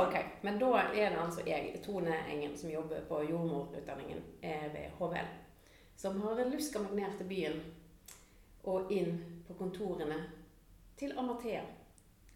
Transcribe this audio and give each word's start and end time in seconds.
Ok, 0.00 0.14
Men 0.42 0.58
da 0.58 0.68
er 0.94 1.10
det 1.10 1.18
altså 1.20 1.42
jeg, 1.46 1.74
Tone 1.84 2.14
Engen, 2.32 2.56
som 2.56 2.70
jobber 2.70 3.02
på 3.08 3.18
jordmorutdanningen 3.28 4.22
eh, 4.40 4.66
ved 4.72 4.94
HVL, 4.96 5.26
som 5.96 6.20
har 6.22 6.38
luska 6.48 6.80
meg 6.80 6.94
ned 6.96 7.18
til 7.18 7.28
byen 7.28 7.58
og 8.70 8.92
inn 8.92 9.18
på 9.48 9.56
kontorene 9.58 10.16
til 10.96 11.12
Amathea 11.18 11.66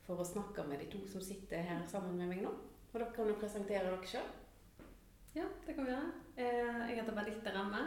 for 0.04 0.20
å 0.20 0.26
snakke 0.28 0.66
med 0.68 0.82
de 0.82 0.90
to 0.92 1.00
som 1.08 1.24
sitter 1.24 1.64
her 1.64 1.86
sammen 1.88 2.18
med 2.18 2.28
meg 2.34 2.42
nå. 2.44 2.50
Og 2.92 2.98
dere 3.00 3.14
kan 3.16 3.30
jo 3.32 3.38
presentere 3.40 3.86
dere 3.88 4.10
sjøl. 4.10 4.26
Ja, 5.34 5.46
det 5.64 5.74
kan 5.74 5.88
vi 5.88 5.94
gjøre. 5.94 6.10
Eh, 6.36 6.82
Jeg 6.90 6.98
heter 6.98 7.16
Benedicte 7.16 7.54
Remme. 7.56 7.80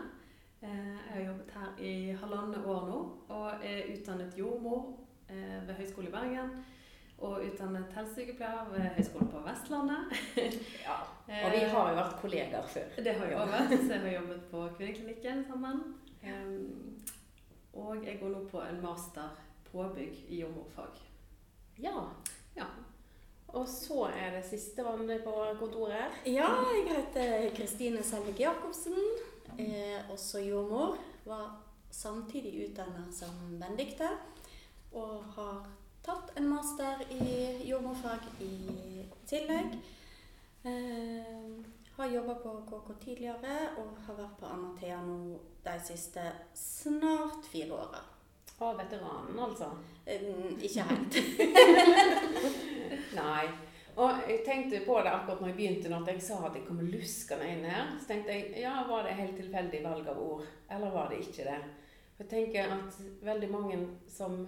Eh, 0.61 0.95
Jeg 1.05 1.13
har 1.13 1.21
jobbet 1.27 1.53
her 1.53 1.83
i 1.85 1.93
halvannet 2.23 2.65
år 2.65 2.89
nå, 2.89 2.97
og 3.29 3.61
er 3.61 3.93
utdannet 3.93 4.33
jordmor 4.37 4.95
ved 5.27 5.73
Høgskolen 5.75 6.07
i 6.07 6.11
Bergen. 6.11 6.51
Og 7.17 7.41
utdannet 7.41 7.93
helsesykepleier 7.97 8.67
ved 8.69 8.89
Høgskolen 8.97 9.29
på 9.33 9.43
Vestlandet. 9.45 10.17
Ja. 10.87 10.97
Og 11.27 11.51
vi 11.51 11.63
har 11.67 11.89
jo 11.89 11.95
vært 11.97 12.19
kollegaer 12.21 12.67
før. 12.71 12.91
Det 13.03 13.13
har 13.17 13.27
vi 13.27 13.35
òg 13.35 13.49
vært, 13.51 13.73
så 13.81 13.97
jeg 13.97 14.03
har 14.05 14.13
jobbet 14.21 14.43
på 14.51 14.61
kvinneklinikken 14.77 15.41
sammen. 15.49 15.81
Um, 16.23 16.93
og 17.75 18.05
jeg 18.05 18.19
går 18.21 18.31
nå 18.31 18.45
på 18.47 18.61
en 18.63 18.79
master 18.79 19.33
påbygg 19.67 20.21
i 20.29 20.39
jordmorfag. 20.39 21.01
Ja. 21.83 22.05
Ja. 22.55 22.69
Og 23.47 23.67
så 23.67 24.07
er 24.11 24.37
det 24.37 24.45
sistemann 24.47 25.09
på 25.23 25.33
kontoret. 25.59 26.15
Ja, 26.25 26.49
jeg 26.73 26.87
heter 26.89 27.55
Kristine 27.55 28.03
Selvik 28.03 28.39
Jacobsen. 28.39 28.97
Er 29.57 30.07
også 30.11 30.39
jordmor. 30.39 30.97
Var 31.25 31.45
samtidig 31.91 32.69
utdannet 32.69 33.13
som 33.15 33.59
Benedicte. 33.59 34.09
Og 34.91 35.23
har 35.35 35.67
tatt 36.07 36.37
en 36.37 36.49
master 36.49 36.95
i 37.09 37.57
jordmorfag 37.69 38.19
i 38.39 39.05
tillegg. 39.25 39.65
Eh, 40.63 41.65
har 41.95 42.07
jobba 42.07 42.35
på 42.35 42.61
KK 42.69 42.93
tidligere 43.05 43.55
og 43.81 43.97
har 44.05 44.15
vært 44.15 44.37
på 44.39 44.45
Amathea 44.47 45.01
nå 45.03 45.17
de 45.65 45.73
siste 45.83 46.23
snart 46.55 47.49
fire 47.51 47.75
åra. 47.75 47.99
Og 48.57 48.77
veteranen, 48.79 49.39
altså. 49.39 49.67
Eh, 50.05 50.23
ikke 50.63 50.85
helt. 50.87 51.17
Nei. 53.19 53.49
Og 53.97 54.29
jeg 54.29 54.45
tenkte 54.45 54.85
på 54.85 55.01
det 55.03 55.11
akkurat 55.11 55.41
når 55.41 55.51
jeg 55.51 55.57
begynte, 55.57 55.91
når 55.91 56.07
jeg 56.13 56.23
sa 56.23 56.37
at 56.47 56.55
jeg 56.55 56.63
kom 56.69 56.79
luskende 56.85 57.49
inn 57.51 57.67
her. 57.67 57.91
Så 57.99 58.13
tenkte 58.13 58.37
jeg 58.37 58.61
ja, 58.63 58.77
var 58.87 59.03
det 59.03 59.17
helt 59.19 59.35
tilfeldig 59.41 59.83
valg 59.83 60.07
av 60.07 60.23
ord, 60.23 60.47
eller 60.71 60.95
var 60.95 61.11
det 61.11 61.19
ikke 61.25 61.49
det? 61.49 61.59
For 62.15 62.23
jeg 62.23 62.31
tenker 62.31 62.77
at 62.77 63.03
veldig 63.27 63.51
mange 63.51 63.81
som 64.07 64.39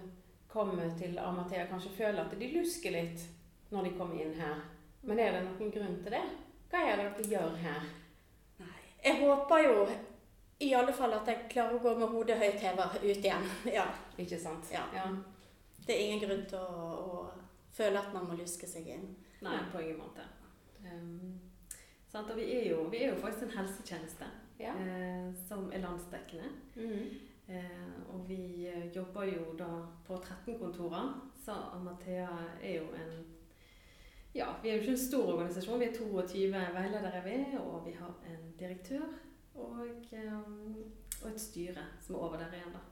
kommer 0.52 0.98
til 0.98 1.18
Amathea, 1.18 1.66
kanskje 1.66 1.90
føler 1.94 2.24
at 2.24 2.38
de 2.40 2.50
lusker 2.54 2.94
litt 2.94 3.26
når 3.70 3.86
de 3.86 3.90
kommer 3.98 4.22
inn 4.22 4.34
her. 4.34 4.62
Men 5.06 5.18
er 5.22 5.36
det 5.36 5.42
noen 5.46 5.72
grunn 5.72 5.98
til 6.02 6.14
det? 6.16 6.22
Hva 6.70 6.80
er 6.86 6.98
det 6.98 7.10
dere 7.16 7.28
gjør 7.34 7.58
her? 7.62 7.84
Nei. 8.60 8.78
Jeg 9.04 9.20
håper 9.22 9.62
jo 9.64 9.84
i 10.60 10.72
alle 10.76 10.92
fall 10.92 11.14
at 11.16 11.30
jeg 11.30 11.46
klarer 11.54 11.78
å 11.78 11.82
gå 11.84 11.94
med 11.98 12.12
hodet 12.12 12.38
høyt 12.40 12.64
heva 12.66 12.90
ut 12.98 13.06
igjen. 13.06 13.46
Ja. 13.78 13.86
Ikke 14.18 14.38
sant? 14.38 14.68
Ja. 14.74 14.82
ja. 14.94 15.06
Det 15.86 15.94
er 15.94 16.02
ingen 16.08 16.24
grunn 16.26 16.44
til 16.50 16.58
å, 16.58 16.90
å 17.00 17.22
føle 17.74 18.02
at 18.02 18.12
man 18.14 18.28
må 18.28 18.36
luske 18.38 18.68
seg 18.68 18.90
inn. 18.92 19.06
Nei, 19.40 19.56
på 19.72 19.80
ingen 19.80 20.02
måte. 20.02 20.26
Um, 20.84 21.38
sant? 22.10 22.28
Og 22.28 22.36
vi 22.36 22.50
er, 22.58 22.68
jo, 22.74 22.84
vi 22.92 23.04
er 23.04 23.14
jo 23.14 23.22
faktisk 23.22 23.48
en 23.48 23.58
helsetjeneste 23.62 24.28
Ja. 24.60 24.74
uh, 24.76 25.30
som 25.48 25.70
er 25.72 25.86
landsdekkende. 25.86 26.50
Mm 26.76 27.04
Eh, 27.06 27.29
og 28.12 28.28
vi 28.28 28.66
eh, 28.66 28.96
jobber 28.96 29.24
jo 29.24 29.54
da 29.58 29.70
på 30.06 30.16
13 30.16 30.58
kontorer, 30.58 31.12
så 31.44 31.52
Amathea 31.74 32.28
er 32.62 32.76
jo 32.76 32.88
en 32.94 33.26
Ja, 34.34 34.46
vi 34.62 34.68
er 34.68 34.76
jo 34.76 34.80
ikke 34.80 34.92
en 34.94 34.98
stor 34.98 35.32
organisasjon. 35.32 35.80
Vi 35.80 35.86
er 35.88 35.94
22 35.96 36.44
veiledere, 36.52 37.22
vi, 37.24 37.56
og 37.58 37.86
vi 37.86 37.92
har 37.98 38.12
en 38.30 38.44
direktør 38.58 39.08
og, 39.54 39.88
eh, 40.12 40.36
og 41.22 41.30
et 41.30 41.40
styre 41.40 41.84
som 42.00 42.14
er 42.14 42.18
over 42.18 42.38
der 42.38 42.54
igjen, 42.54 42.72
da. 42.72 42.84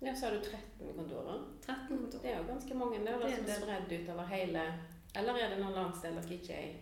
Ja, 0.00 0.14
så 0.14 0.26
har 0.26 0.32
du 0.32 0.40
13 0.40 0.96
kontorer. 0.96 1.44
13 1.66 1.98
kontorer. 1.98 2.22
Det 2.22 2.32
er 2.32 2.38
jo 2.38 2.46
ganske 2.48 2.74
mange. 2.74 2.98
Det 2.98 3.14
som 3.36 3.46
er 3.46 3.60
spredd 3.60 4.02
utover 4.02 4.26
hele 4.26 4.62
Eller 5.16 5.34
er 5.34 5.50
det 5.50 5.58
noen 5.60 5.74
landsdeler 5.74 6.22
som 6.22 6.32
ikke 6.32 6.54
er 6.54 6.66
i? 6.70 6.76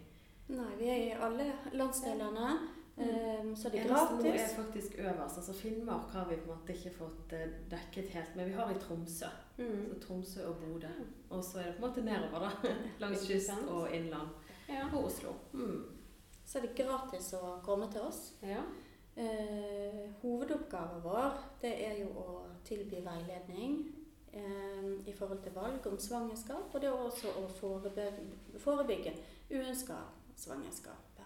Nei, 0.49 0.73
vi 0.79 0.89
er 0.89 1.01
i 1.03 1.17
alle 1.27 1.47
landsdelene, 1.73 2.51
eh, 3.01 3.51
så 3.57 3.71
det 3.73 3.81
er 3.81 3.85
Eneste 3.89 4.15
nå 4.15 4.23
er 4.23 4.33
gratis. 4.33 4.55
faktisk 4.57 4.99
øverst. 4.99 5.37
Altså 5.43 5.53
Finnmark 5.53 6.11
har 6.11 6.29
vi 6.29 6.37
på 6.37 6.51
en 6.51 6.59
måte 6.59 6.73
ikke 6.73 6.95
fått 6.97 7.33
eh, 7.33 7.47
dekket 7.71 8.11
helt, 8.17 8.37
men 8.37 8.51
vi 8.51 8.57
har 8.59 8.71
i 8.71 8.79
Tromsø. 8.83 9.31
Mm. 9.59 9.85
Så 9.91 10.01
Tromsø 10.07 10.47
og 10.49 10.57
Bodø. 10.57 10.91
Og 11.31 11.45
så 11.45 11.59
er 11.59 11.71
det 11.71 11.77
på 11.77 11.85
en 11.85 11.91
måte 11.91 12.05
nedover, 12.05 12.39
da. 12.49 12.75
Langs 13.05 13.27
kyst 13.27 13.51
og 13.69 13.95
innland. 13.95 14.29
Ja. 14.69 14.89
Og 14.93 15.05
Oslo. 15.05 15.33
Mm. 15.53 15.85
Så 16.45 16.61
det 16.61 16.71
er 16.71 16.85
gratis 16.85 17.33
å 17.37 17.59
komme 17.63 17.91
til 17.93 18.01
oss. 18.01 18.35
ja. 18.43 18.63
Eh, 19.19 20.11
hovedoppgaven 20.23 21.01
vår 21.03 21.33
det 21.61 21.73
er 21.83 21.97
jo 21.99 22.13
å 22.23 22.35
tilby 22.63 23.01
veiledning 23.03 23.81
eh, 24.31 24.93
i 25.11 25.15
forhold 25.19 25.41
til 25.43 25.57
valg 25.57 25.87
om 25.91 25.97
svangerskap, 25.99 26.71
og 26.71 26.81
det 26.81 26.87
er 26.87 26.95
også 26.95 27.33
å 27.41 27.49
forebygge, 27.59 28.13
forebygge 28.63 29.17
uønska 29.51 29.97
svangerskap. 30.39 31.18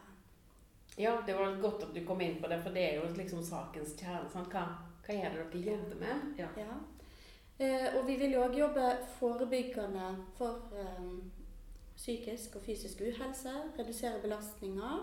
Ja, 1.03 1.17
det 1.27 1.35
var 1.35 1.57
godt 1.61 1.83
at 1.89 1.95
du 1.95 2.05
kom 2.07 2.21
inn 2.23 2.39
på 2.43 2.49
det, 2.51 2.61
for 2.63 2.75
det 2.75 2.83
er 2.87 2.99
jo 3.01 3.09
liksom 3.17 3.43
sakens 3.43 3.97
kjerne. 3.99 4.29
Sant? 4.31 4.53
Hva, 4.55 4.67
hva 5.03 5.17
er 5.19 5.35
det 5.35 5.47
dere 5.51 5.63
jobber 5.73 5.99
med? 5.99 6.29
Ja. 6.39 6.51
Ja. 6.61 6.77
Eh, 7.59 7.89
og 7.97 8.07
vi 8.07 8.17
vil 8.21 8.37
jo 8.37 8.45
òg 8.45 8.55
jobbe 8.59 8.85
forebyggende 9.19 10.07
for 10.39 10.71
eh, 10.79 11.09
psykisk 11.97 12.57
og 12.57 12.63
fysisk 12.63 13.03
uhelse, 13.03 13.53
redusere 13.79 14.23
belastninger. 14.23 15.03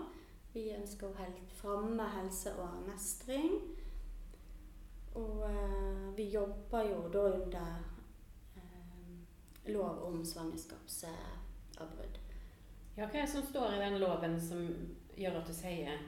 Vi 0.54 0.70
ønsker 0.74 1.10
å 1.10 1.18
helt 1.20 1.52
fremme 1.60 2.08
helse 2.16 2.52
og 2.58 2.80
mestring. 2.88 3.60
Og 5.20 5.44
eh, 5.50 6.08
vi 6.16 6.30
jobber 6.32 6.88
jo 6.88 7.04
da 7.12 7.26
under 7.34 7.70
eh, 8.56 9.70
lov 9.74 10.02
om 10.08 10.24
svangerskapsavbrudd. 10.24 12.18
Ja, 12.96 13.06
hva 13.06 13.14
er 13.14 13.22
det 13.22 13.30
som 13.32 13.46
står 13.46 13.76
i 13.76 13.84
den 13.84 14.00
loven 14.02 14.40
som 14.42 14.66
gjør 15.20 15.36
at 15.40 15.46
du 15.50 15.52
sier 15.54 15.98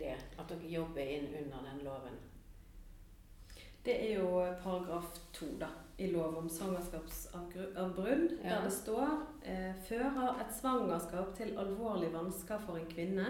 det? 0.00 0.14
At 0.38 0.48
dere 0.50 0.70
jobber 0.72 1.00
inn 1.16 1.28
under 1.42 1.66
den 1.70 1.82
loven? 1.86 2.16
Det 3.84 3.94
er 4.00 4.14
jo 4.16 4.28
paragraf 4.62 5.10
to 5.36 5.46
da, 5.60 5.68
i 6.00 6.06
lov 6.10 6.38
om 6.40 6.48
svangerskapsavbrudd, 6.48 8.38
Ja. 8.42 8.48
der 8.48 8.62
det 8.64 8.72
står 8.72 9.26
eh, 9.44 9.74
fører 9.88 10.40
et 10.40 10.54
svangerskap 10.56 11.34
til 11.36 11.52
alvorlig 11.58 12.08
vansker 12.12 12.58
for 12.64 12.76
en 12.80 12.86
kvinne, 12.88 13.26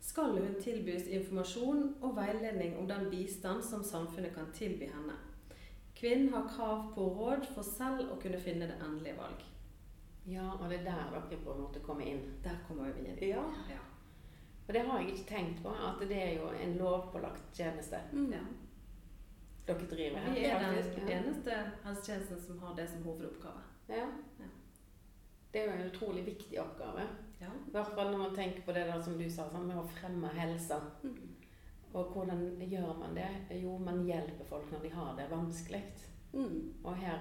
skal 0.00 0.34
hun 0.34 0.58
tilbys 0.60 1.06
informasjon 1.06 1.94
og 2.02 2.16
veiledning 2.16 2.74
om 2.78 2.88
den 2.88 3.06
bistand 3.10 3.62
som 3.64 3.82
samfunnet 3.84 4.34
kan 4.34 4.50
tilby 4.52 4.84
henne. 4.90 5.14
Kvinnen 5.96 6.32
har 6.34 6.48
krav 6.56 6.90
på 6.94 7.06
råd 7.14 7.46
for 7.54 7.62
selv 7.62 8.10
å 8.12 8.18
kunne 8.20 8.38
finne 8.42 8.66
det 8.68 8.76
endelige 8.84 9.16
valg. 9.16 9.40
Ja, 10.26 10.50
og 10.60 10.68
det 10.70 10.80
er 10.80 10.84
der 10.90 11.10
dere 11.30 11.38
på 11.44 11.52
en 11.54 11.60
måte 11.62 11.80
kommer 11.80 12.04
inn. 12.04 12.20
Der 12.44 12.58
kommer 12.68 12.92
vi 12.92 13.06
inn. 13.08 13.18
Ja. 13.22 13.44
Ja. 13.70 13.78
Og 14.68 14.74
det 14.74 14.80
har 14.86 14.98
jeg 15.00 15.08
ikke 15.12 15.28
tenkt 15.28 15.62
på, 15.62 15.68
at 15.68 16.00
det 16.08 16.16
er 16.22 16.30
jo 16.38 16.48
en 16.62 16.76
lovpålagt 16.78 17.42
tjeneste 17.56 18.00
Mm. 18.12 18.32
Ja. 18.32 18.40
dere 19.66 19.86
driver 19.90 20.18
her. 20.18 20.32
Vi 20.34 20.44
er 20.44 20.58
den 20.58 20.74
faktisk. 20.74 20.96
den 20.96 21.08
eneste 21.08 21.50
helsetjenesten 21.84 22.40
som 22.46 22.58
har 22.58 22.74
det 22.76 22.88
som 22.90 23.02
hovedoppgave. 23.02 23.60
Ja. 23.88 24.06
Ja. 24.40 24.48
Det 25.52 25.60
er 25.62 25.64
jo 25.66 25.72
en 25.82 25.90
utrolig 25.90 26.24
viktig 26.26 26.60
oppgave. 26.60 27.06
Ja. 27.40 27.46
I 27.68 27.70
hvert 27.70 27.94
fall 27.94 28.10
når 28.10 28.18
man 28.18 28.34
tenker 28.36 28.62
på 28.62 28.72
det 28.72 28.86
der 28.86 29.00
som 29.02 29.18
du 29.18 29.30
sa, 29.30 29.48
sånn, 29.50 29.66
med 29.66 29.76
å 29.76 29.86
fremme 29.88 30.28
helse. 30.34 30.80
Mm. 31.02 31.34
Og 31.94 32.12
hvordan 32.12 32.60
gjør 32.60 32.98
man 32.98 33.14
det? 33.14 33.28
Jo, 33.62 33.78
man 33.78 34.04
hjelper 34.06 34.44
folk 34.48 34.70
når 34.72 34.82
de 34.82 34.88
har 34.90 35.14
det 35.16 35.28
vanskelig. 35.30 35.82
Mm. 36.32 36.74
Og 36.84 36.96
her 36.96 37.20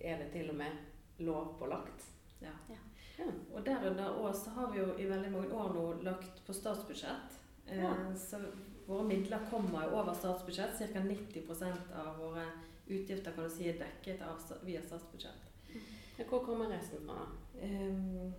er 0.00 0.18
det 0.18 0.30
til 0.32 0.50
og 0.50 0.56
med 0.56 0.72
lovpålagt. 1.18 2.06
Ja. 2.40 2.54
Ja. 2.68 2.76
Ja. 3.18 3.24
Og 3.54 3.66
derunder 3.66 4.16
òg 4.20 4.34
så 4.34 4.50
har 4.50 4.70
vi 4.72 4.78
jo 4.80 4.86
i 4.98 5.06
veldig 5.08 5.30
mange 5.32 5.54
år 5.54 5.74
nå 5.74 5.84
lagt 6.02 6.40
på 6.46 6.52
statsbudsjett. 6.52 7.38
Eh, 7.66 7.82
Ja. 7.82 7.92
Så 8.16 8.40
våre 8.86 9.04
midler 9.04 9.46
kommer 9.50 9.82
jo 9.84 9.96
over 10.00 10.14
statsbudsjett. 10.14 10.78
Ca. 10.78 11.00
90% 11.00 11.92
av 12.06 12.18
våre 12.18 12.44
utgifter 12.86 13.32
kan 13.32 13.44
du 13.44 13.50
si 13.50 13.68
er 13.68 13.78
dekket 13.78 14.22
av, 14.22 14.40
via 14.62 14.82
statsbudsjett. 14.82 15.50
Hvor 16.28 16.44
kommer 16.44 16.68
resten 16.68 17.06
fra? 17.08 17.26
Um, 17.62 18.34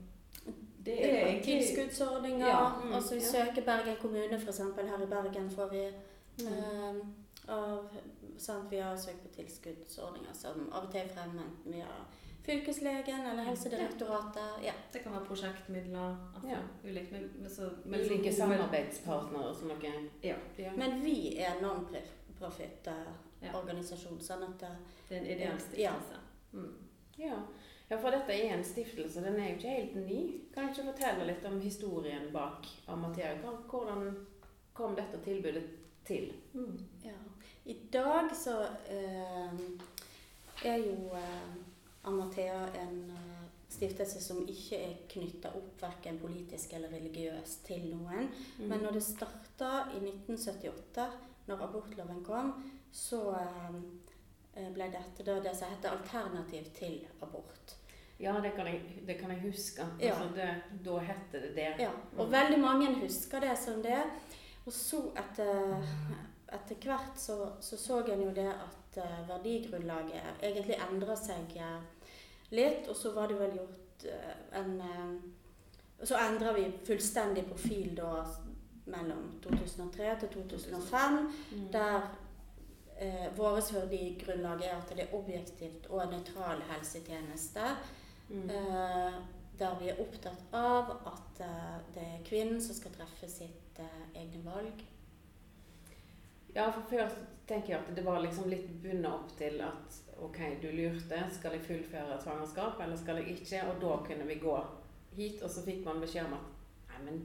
det 0.86 1.00
er 1.04 1.26
egentlig 1.28 1.44
tilskuddsordninger. 1.44 2.48
Ja, 2.48 2.72
mm, 2.84 2.94
altså 2.94 3.16
vi 3.16 3.22
ja. 3.22 3.32
søker 3.32 3.66
Bergen 3.66 3.96
kommune, 4.02 4.36
f.eks. 4.38 4.60
Her 4.60 5.04
i 5.04 5.06
Bergen 5.08 5.50
får 5.52 5.70
vi 5.72 5.92
Mm. 6.36 6.52
um, 6.52 7.16
av, 7.48 7.88
sant, 8.38 8.72
Vi 8.72 8.78
har 8.78 8.98
søkt 8.98 9.22
på 9.24 9.30
tilskuddsordninger 9.36 10.34
som 10.34 10.70
av 10.74 10.84
og 10.86 10.92
til 10.92 11.00
er 11.00 11.08
fremme 11.14 11.42
enten 11.46 11.74
via 11.74 11.88
fylkeslegen 12.46 13.26
eller 13.26 13.44
Helsedirektoratet. 13.44 14.64
Ja. 14.66 14.72
Det 14.94 15.00
kan 15.04 15.14
være 15.14 15.26
prosjektmidler. 15.26 16.16
Altså 16.36 16.50
Ja. 16.50 16.58
ulikt. 16.84 17.12
Men, 17.12 17.32
men 17.42 17.50
så, 17.50 17.62
men 17.84 17.92
Med 17.92 18.00
ulike 18.12 18.34
samarbeidspartnere 18.34 19.56
som 19.56 19.68
noe. 19.68 19.92
Ja. 20.24 20.36
ja. 20.58 20.72
Men 20.78 21.02
vi 21.04 21.38
er 21.42 21.52
non-profit-organisasjon, 21.62 24.20
sånn 24.22 24.44
at 24.50 24.60
Det 25.10 25.16
er 25.18 25.22
en 25.22 25.26
ideell 25.26 25.52
Ja. 25.52 25.58
stiftelse. 25.60 26.16
Mm. 26.54 26.74
ja. 27.18 27.38
Ja, 27.90 27.98
for 28.02 28.10
dette 28.12 28.34
er 28.34 28.54
en 28.56 28.64
stiftelse. 28.64 29.22
Den 29.22 29.36
er 29.40 29.50
jo 29.50 29.56
ikke 29.60 29.70
helt 29.70 29.96
ny. 29.96 30.40
Kan 30.54 30.66
du 30.66 30.70
ikke 30.74 30.84
fortelle 30.94 31.26
litt 31.28 31.46
om 31.46 31.62
historien 31.62 32.32
bak 32.34 32.66
Amathea? 32.88 33.36
Hvordan 33.70 34.16
kom 34.74 34.96
dette 34.96 35.18
tilbudet 35.24 35.64
til? 36.06 36.34
Mm. 36.54 36.80
Ja. 37.04 37.12
I 37.66 37.74
dag 37.94 38.36
så 38.36 38.62
eh, 38.90 39.54
er 40.66 40.78
jo 40.78 41.12
eh, 41.14 41.56
Amathea 42.06 42.62
en 42.82 42.98
eh, 43.12 43.46
stiftelse 43.76 44.22
som 44.22 44.44
ikke 44.48 44.80
er 44.80 44.98
knytta 45.12 45.52
opp 45.58 45.82
verken 45.82 46.20
politisk 46.22 46.74
eller 46.78 46.94
religiøst 46.94 47.66
til 47.68 47.88
noen. 47.92 48.30
Mm. 48.60 48.68
Men 48.70 48.86
når 48.86 49.00
det 49.00 49.06
starta 49.08 49.72
i 49.96 50.02
1978, 50.04 51.08
når 51.50 51.64
abortloven 51.68 52.22
kom, 52.26 52.54
så 52.92 53.22
eh, 53.40 54.70
ble 54.74 54.92
dette 54.94 55.26
da 55.26 55.40
det 55.44 55.56
som 55.58 55.74
heter 55.74 55.98
alternativ 55.98 56.70
til 56.78 57.02
abort. 57.22 57.76
Ja, 58.18 58.38
det 58.40 58.54
kan 58.56 58.68
jeg, 58.68 59.02
det 59.08 59.18
kan 59.20 59.32
jeg 59.34 59.42
huske. 59.44 59.84
Ja. 60.00 60.14
Altså 60.14 60.30
det, 60.36 60.50
da 60.86 61.00
hette 61.04 61.42
det 61.42 61.56
det. 61.56 61.72
Ja, 61.84 61.92
og 62.18 62.32
veldig 62.32 62.60
mange 62.62 62.94
husker 63.02 63.44
det 63.44 63.58
som 63.60 63.82
det. 63.84 64.00
Og 64.66 64.74
så 64.74 65.02
etter, 65.20 65.84
etter 66.56 66.80
hvert 66.82 67.20
så, 67.20 67.36
så 67.62 67.78
så 67.78 68.00
en 68.08 68.24
jo 68.24 68.32
det 68.34 68.48
at 68.50 68.98
eh, 69.04 69.20
verdigrunnlaget 69.28 70.40
egentlig 70.42 70.80
endrer 70.88 71.20
seg 71.20 71.58
eh, 71.60 71.84
litt, 72.52 72.88
og 72.88 72.96
så 72.96 73.12
var 73.16 73.28
det 73.28 73.40
vel 73.40 73.56
gjort 73.58 74.06
eh, 74.12 74.60
en 74.60 74.82
eh, 74.82 75.16
Så 76.06 76.18
endra 76.20 76.52
vi 76.54 76.66
fullstendig 76.86 77.46
profil 77.48 77.94
da 77.96 78.26
mellom 78.86 79.40
2003 79.44 80.16
til 80.20 80.30
2005, 80.30 81.32
Mm. 81.52 81.72
der 81.72 82.02
eh, 83.00 83.38
vårt 83.38 83.74
verdigrunnlag 83.74 84.62
er 84.64 84.76
at 84.78 84.90
det 84.90 85.00
er 85.06 85.16
objektivt 85.16 85.88
og 85.90 86.12
nøytral 86.12 86.62
helsetjeneste. 86.70 87.64
Mm. 88.30 88.50
Eh, 88.50 89.14
der 89.60 89.80
vi 89.80 89.90
er 89.90 90.00
opptatt 90.04 90.54
av 90.54 90.92
at 91.08 91.40
eh, 91.40 91.78
det 91.96 92.04
er 92.04 92.24
kvinnen 92.28 92.62
som 92.62 92.76
skal 92.76 92.92
treffe 92.92 93.30
sitt 93.32 93.80
eh, 93.80 94.22
egne 94.22 94.44
valg. 94.46 94.84
Ja, 96.56 96.70
for 96.72 96.82
før 96.90 97.10
tenker 97.48 97.74
jeg 97.76 97.82
at 97.82 97.96
det 97.98 98.06
var 98.06 98.22
liksom 98.24 98.50
litt 98.50 98.68
bundet 98.84 99.12
opp 99.12 99.34
til 99.38 99.60
at 99.62 99.98
ok, 100.24 100.40
du 100.62 100.70
lurte, 100.72 101.20
skal 101.36 101.58
jeg 101.58 101.66
fullføre 101.68 102.16
et 102.16 102.24
svangerskap, 102.24 102.80
eller 102.82 102.98
skal 102.98 103.20
jeg 103.22 103.36
ikke? 103.36 103.62
Og 103.70 103.82
da 103.82 103.98
kunne 104.08 104.28
vi 104.30 104.40
gå 104.42 104.56
hit, 105.18 105.42
og 105.44 105.50
så 105.52 105.64
fikk 105.66 105.84
man 105.86 106.00
beskjed 106.04 106.26
om 106.30 106.38
at 106.40 106.94
nei, 106.94 107.02
men 107.10 107.20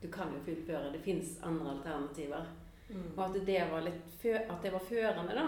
du 0.00 0.08
kan 0.12 0.32
jo 0.32 0.40
fullføre, 0.46 0.92
det 0.94 1.02
fins 1.04 1.36
andre 1.44 1.76
alternativer. 1.76 2.48
Mm. 2.88 3.10
Og 3.16 3.24
at 3.28 3.36
det 3.46 3.60
var 3.70 3.84
litt 3.84 4.14
fø 4.22 4.32
at 4.40 4.62
det 4.64 4.72
var 4.72 4.86
førende, 4.88 5.36
da. 5.36 5.44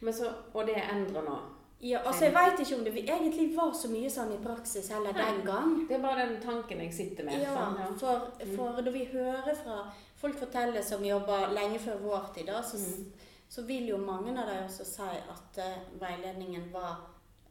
Men 0.00 0.16
så, 0.16 0.32
og 0.52 0.66
det 0.66 0.80
endrer 0.82 1.22
nå. 1.28 1.36
Ja, 1.84 2.00
altså 2.06 2.24
Jeg 2.24 2.32
veit 2.34 2.60
ikke 2.60 2.76
om 2.78 2.84
det 2.86 2.92
egentlig 3.02 3.56
var 3.56 3.72
så 3.76 3.90
mye 3.92 4.08
sånn 4.10 4.30
i 4.32 4.38
praksis 4.40 4.86
heller 4.88 5.12
den 5.12 5.42
gang. 5.44 5.74
Det 5.88 5.98
er 5.98 6.02
bare 6.02 6.24
den 6.30 6.38
tanken 6.40 6.80
jeg 6.80 6.94
sitter 6.96 7.26
med. 7.28 7.42
Ja, 7.44 7.52
sånn, 7.52 7.76
ja. 7.82 7.88
for, 8.00 8.30
Mm. 8.40 8.54
for 8.56 8.80
når 8.80 8.92
vi 8.94 9.04
hører 9.12 9.54
fra 9.58 9.76
folk 10.24 10.38
forteller 10.40 10.82
som 10.82 11.04
jobber 11.04 11.50
lenge 11.52 11.78
før 11.78 11.98
vår 12.00 12.30
tid, 12.34 12.46
da, 12.46 12.62
så, 12.62 12.76
Mm. 12.80 13.12
så 13.48 13.62
vil 13.68 13.88
jo 13.88 13.98
mange 13.98 14.32
av 14.40 14.46
dem 14.48 14.64
også 14.64 14.84
si 14.84 15.02
at 15.02 15.58
uh, 15.58 15.98
veiledningen 16.00 16.70
var 16.72 16.96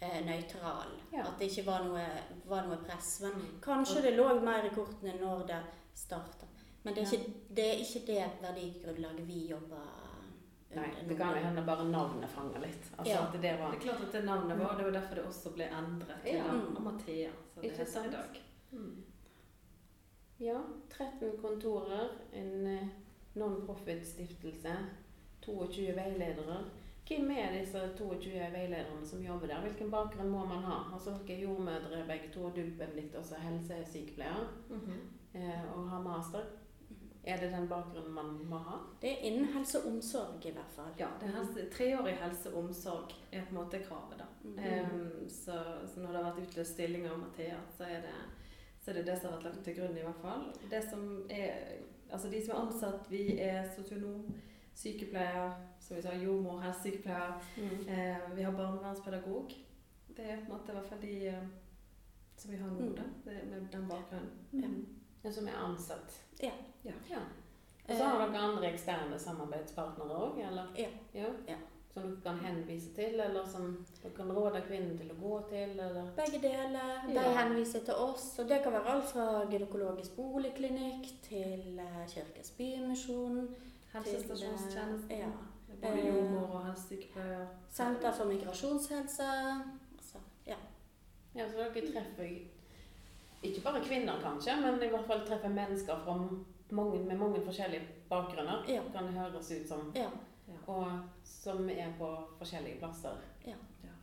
uh, 0.01 0.19
nøytral. 0.25 0.95
Ja. 1.13 1.21
At 1.27 1.37
det 1.39 1.51
ikke 1.51 1.65
var 1.67 1.83
noe, 1.85 2.05
var 2.49 2.65
noe 2.67 2.77
press. 2.83 3.19
Men 3.21 3.31
Mm. 3.31 3.59
kanskje 3.61 4.01
det 4.01 4.15
lå 4.17 4.27
mer 4.41 4.65
i 4.65 4.69
kortene 4.75 5.13
når 5.21 5.45
det 5.47 5.61
starta. 5.95 6.45
Men 6.83 6.93
det 6.95 7.03
er, 7.03 7.05
Ja. 7.05 7.19
ikke, 7.21 7.33
det 7.55 7.65
er 7.69 7.77
ikke 7.85 8.05
det 8.07 8.31
verdigrunnlaget 8.41 9.27
vi 9.27 9.47
jobber 9.47 9.99
Nei, 10.75 10.89
det 11.07 11.17
kan 11.17 11.35
jo 11.37 11.43
hende 11.43 11.61
bare 11.65 11.83
navnet 11.85 12.29
fanger 12.29 12.59
litt. 12.59 12.85
Altså 12.97 13.13
Ja. 13.13 13.21
at 13.27 13.31
det 13.33 13.41
Det 13.41 13.49
er 13.51 13.79
klart 13.79 14.01
at 14.01 14.11
det 14.11 14.23
navnet 14.25 14.57
var, 14.59 14.75
det 14.77 14.85
var 14.85 14.91
derfor 14.91 15.15
det 15.15 15.25
også 15.25 15.53
ble 15.53 15.63
endret 15.69 16.23
til 16.23 16.33
Ja. 16.35 16.43
Amathea. 16.77 17.29
Så 17.53 17.61
det 17.61 17.71
Ikke 17.71 17.77
heter 17.85 18.05
i 18.07 18.09
dag. 18.09 18.41
Mm. 18.71 19.03
Ja, 20.43 20.59
13 20.89 21.37
kontorer, 21.41 22.09
en 22.33 22.67
eh, 22.67 22.87
non-profit-stiftelse, 23.39 24.73
22 25.45 25.93
veiledere. 25.95 26.57
Hvem 27.07 27.31
er 27.35 27.51
disse 27.59 27.79
22 27.97 28.31
veilederne 28.53 29.05
som 29.07 29.21
jobber 29.23 29.47
der? 29.51 29.61
Hvilken 29.65 29.91
bakgrunn 29.91 30.29
må 30.31 30.45
man 30.47 30.63
ha? 30.63 30.77
Altså 30.95 31.13
Dere 31.27 31.37
er 31.37 31.41
jordmødre 31.45 32.03
begge 32.07 32.29
to, 32.33 32.49
dubben 32.55 32.93
litt 32.95 33.15
også 33.19 33.35
helsesykepleier 33.43 34.45
Mhm. 34.69 34.99
eh, 35.33 35.65
og 35.77 35.89
har 35.89 36.01
master. 36.01 36.43
Er 37.23 37.37
det 37.39 37.51
den 37.51 37.67
bakgrunnen 37.69 38.13
man 38.13 38.31
må 38.49 38.57
ha? 38.57 38.77
Det 39.01 39.11
er 39.11 39.21
innen 39.29 39.45
helse 39.53 39.79
og 39.79 39.91
omsorg, 39.93 40.45
i 40.45 40.51
hvert 40.51 40.71
fall. 40.75 40.91
Ja, 40.99 41.07
det 41.21 41.29
er 41.29 41.37
helse, 41.37 41.69
treårig 41.71 42.15
helse 42.19 42.53
og 42.53 42.63
omsorg 42.63 43.11
er 43.31 43.45
på 43.45 43.49
en 43.49 43.61
måte 43.63 43.79
kravet, 43.83 44.17
da. 44.19 44.25
Mm 44.43 44.55
-hmm. 44.59 44.93
um, 44.93 45.29
så, 45.29 45.63
så 45.93 45.99
når 45.99 46.11
det 46.11 46.23
har 46.23 46.33
vært 46.33 46.47
utlyst 46.47 46.73
stillinger 46.73 47.11
om 47.11 47.19
Mathea, 47.19 47.57
så 47.77 47.83
er, 47.83 48.01
det, 48.01 48.15
så 48.83 48.91
det 48.91 48.99
er 48.99 49.03
det 49.05 49.13
det 49.13 49.21
som 49.21 49.29
har 49.31 49.37
vært 49.37 49.45
lagt 49.47 49.63
til 49.65 49.75
grunn, 49.77 49.97
i 49.97 50.01
hvert 50.03 50.21
fall. 50.21 50.41
Det 50.71 50.81
som 50.89 51.03
er, 51.31 51.53
altså 52.11 52.29
De 52.29 52.41
som 52.45 52.55
er 52.55 52.61
ansatt, 52.65 53.05
vi 53.11 53.21
er 53.39 53.69
sosionom, 53.75 54.25
sykepleier, 54.75 55.53
som 55.79 55.95
vi 55.97 56.01
sa, 56.03 56.13
jordmor, 56.17 56.59
helsesykepleier. 56.65 57.37
Eh, 57.87 58.35
vi 58.35 58.43
har 58.43 58.51
barnevernspedagog. 58.57 59.53
Det 60.17 60.25
er 60.25 60.41
på 60.43 60.51
en 60.51 60.57
måte 60.57 60.71
i 60.73 60.75
hvert 60.75 60.89
fall 60.89 61.01
de 61.01 61.13
eh, 61.27 61.45
som 62.37 62.51
vi 62.51 62.57
har 62.57 62.67
nå, 62.69 62.79
Mm. 62.89 62.95
da, 62.95 63.03
det, 63.25 63.37
med 63.49 63.67
den 63.71 63.87
bakgrunnen. 63.87 64.31
Ja. 64.51 64.67
Den 65.23 65.33
som 65.33 65.47
er 65.47 65.57
ansatt? 65.63 66.19
Ja. 66.41 66.51
Ja. 66.83 66.91
ja. 67.09 67.19
Og 67.89 67.95
så 67.97 68.03
har 68.03 68.19
dere 68.27 68.39
andre 68.41 68.71
eksterne 68.73 69.19
samarbeidspartnere 69.19 70.17
òg, 70.27 70.37
eller? 70.47 70.67
Ja. 70.77 70.89
ja. 71.13 71.29
Ja. 71.47 71.57
Som 71.93 72.03
dere 72.09 72.21
kan 72.23 72.39
henvise 72.41 72.89
til, 72.95 73.19
eller 73.21 73.45
som 73.45 73.85
dere 74.01 74.13
kan 74.17 74.31
råde 74.33 74.61
kvinnen 74.67 74.95
til 74.97 75.11
å 75.13 75.17
gå 75.21 75.33
til, 75.49 75.75
eller? 75.79 76.07
Begge 76.17 76.39
deler. 76.41 77.03
De 77.07 77.13
Ja. 77.13 77.33
henviser 77.37 77.83
til 77.85 77.93
oss. 77.93 78.39
Og 78.39 78.47
det 78.49 78.63
kan 78.63 78.73
være 78.73 78.87
alt 78.95 79.05
fra 79.11 79.45
gynekologisk 79.51 80.15
boligklinikk 80.15 81.21
til 81.27 81.79
eh, 81.79 82.07
Kirkens 82.07 82.51
Bymisjon. 82.57 83.55
Helsestasjonstjenesten. 83.93 85.11
Ja. 85.19 85.29
Både 85.81 85.93
Eh, 85.99 86.07
jordmor 86.07 86.55
og 86.55 86.65
helsesykepleier. 86.65 87.45
Senter 87.69 88.11
for 88.11 88.25
migrasjonshelse. 88.25 89.29
Altså, 89.97 90.17
ja. 90.47 90.55
Ja, 91.35 91.47
så 91.49 91.57
dere 91.57 91.91
treffer 91.93 92.39
ikke 93.43 93.61
bare 93.63 93.81
kvinner, 93.83 94.19
kanskje, 94.23 94.55
men 94.61 94.81
i 94.83 94.87
hvert 94.89 95.05
fall 95.07 95.25
treffer 95.27 95.49
mennesker 95.49 96.05
mange, 96.71 96.99
med 97.05 97.17
mange 97.17 97.41
forskjellige 97.45 97.81
bakgrunner, 98.09 98.63
Ja. 98.67 98.81
kan 98.93 99.03
det 99.05 99.13
høres 99.13 99.51
ut 99.51 99.67
som. 99.67 99.91
ja. 99.95 100.09
Og 100.65 100.87
som 101.23 101.69
er 101.69 101.93
på 101.97 102.09
forskjellige 102.39 102.79
plasser 102.79 103.17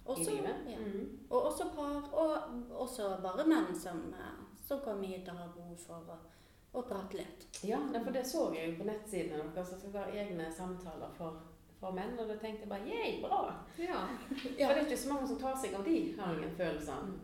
Også, 0.04 0.30
i 0.30 0.34
livet. 0.34 0.54
ja. 0.68 0.78
Mm. 0.78 1.18
Og 1.30 1.42
også 1.42 1.64
par, 1.74 2.08
og 2.12 2.38
også 2.70 3.16
bare 3.22 3.46
menn 3.46 3.74
som, 3.80 4.14
eh, 4.14 4.40
som 4.66 4.80
kommer 4.80 5.06
hit 5.06 5.28
og 5.28 5.36
har 5.36 5.52
behov 5.54 5.76
for 5.78 6.10
å, 6.10 6.16
å 6.72 6.82
prate 6.82 7.16
litt. 7.16 7.46
Ja, 7.64 7.78
for 7.92 8.10
det 8.10 8.24
så 8.26 8.48
jeg 8.54 8.72
jo 8.72 8.78
på 8.80 8.88
nettsidene 8.88 9.52
deres, 9.54 9.72
at 9.72 9.84
dere 9.92 10.04
har 10.04 10.18
egne 10.24 10.48
samtaler 10.52 11.12
for, 11.18 11.38
for 11.78 11.94
menn, 11.94 12.18
og 12.18 12.28
da 12.28 12.36
tenkte 12.42 12.66
jeg 12.66 12.72
bare 12.72 12.88
yeah, 12.88 13.20
bra! 13.22 13.42
Ja. 13.78 14.00
For 14.32 14.56
det 14.56 14.66
er 14.66 14.82
ikke 14.82 14.98
så 15.04 15.12
mange 15.12 15.28
som 15.30 15.38
tar 15.38 15.54
seg 15.62 15.76
av 15.78 15.86
de, 15.86 15.98
har 16.18 16.34
jeg 16.34 16.48
en 16.48 16.58
følelse 16.58 16.96
av. 16.96 17.06
Mm. 17.06 17.20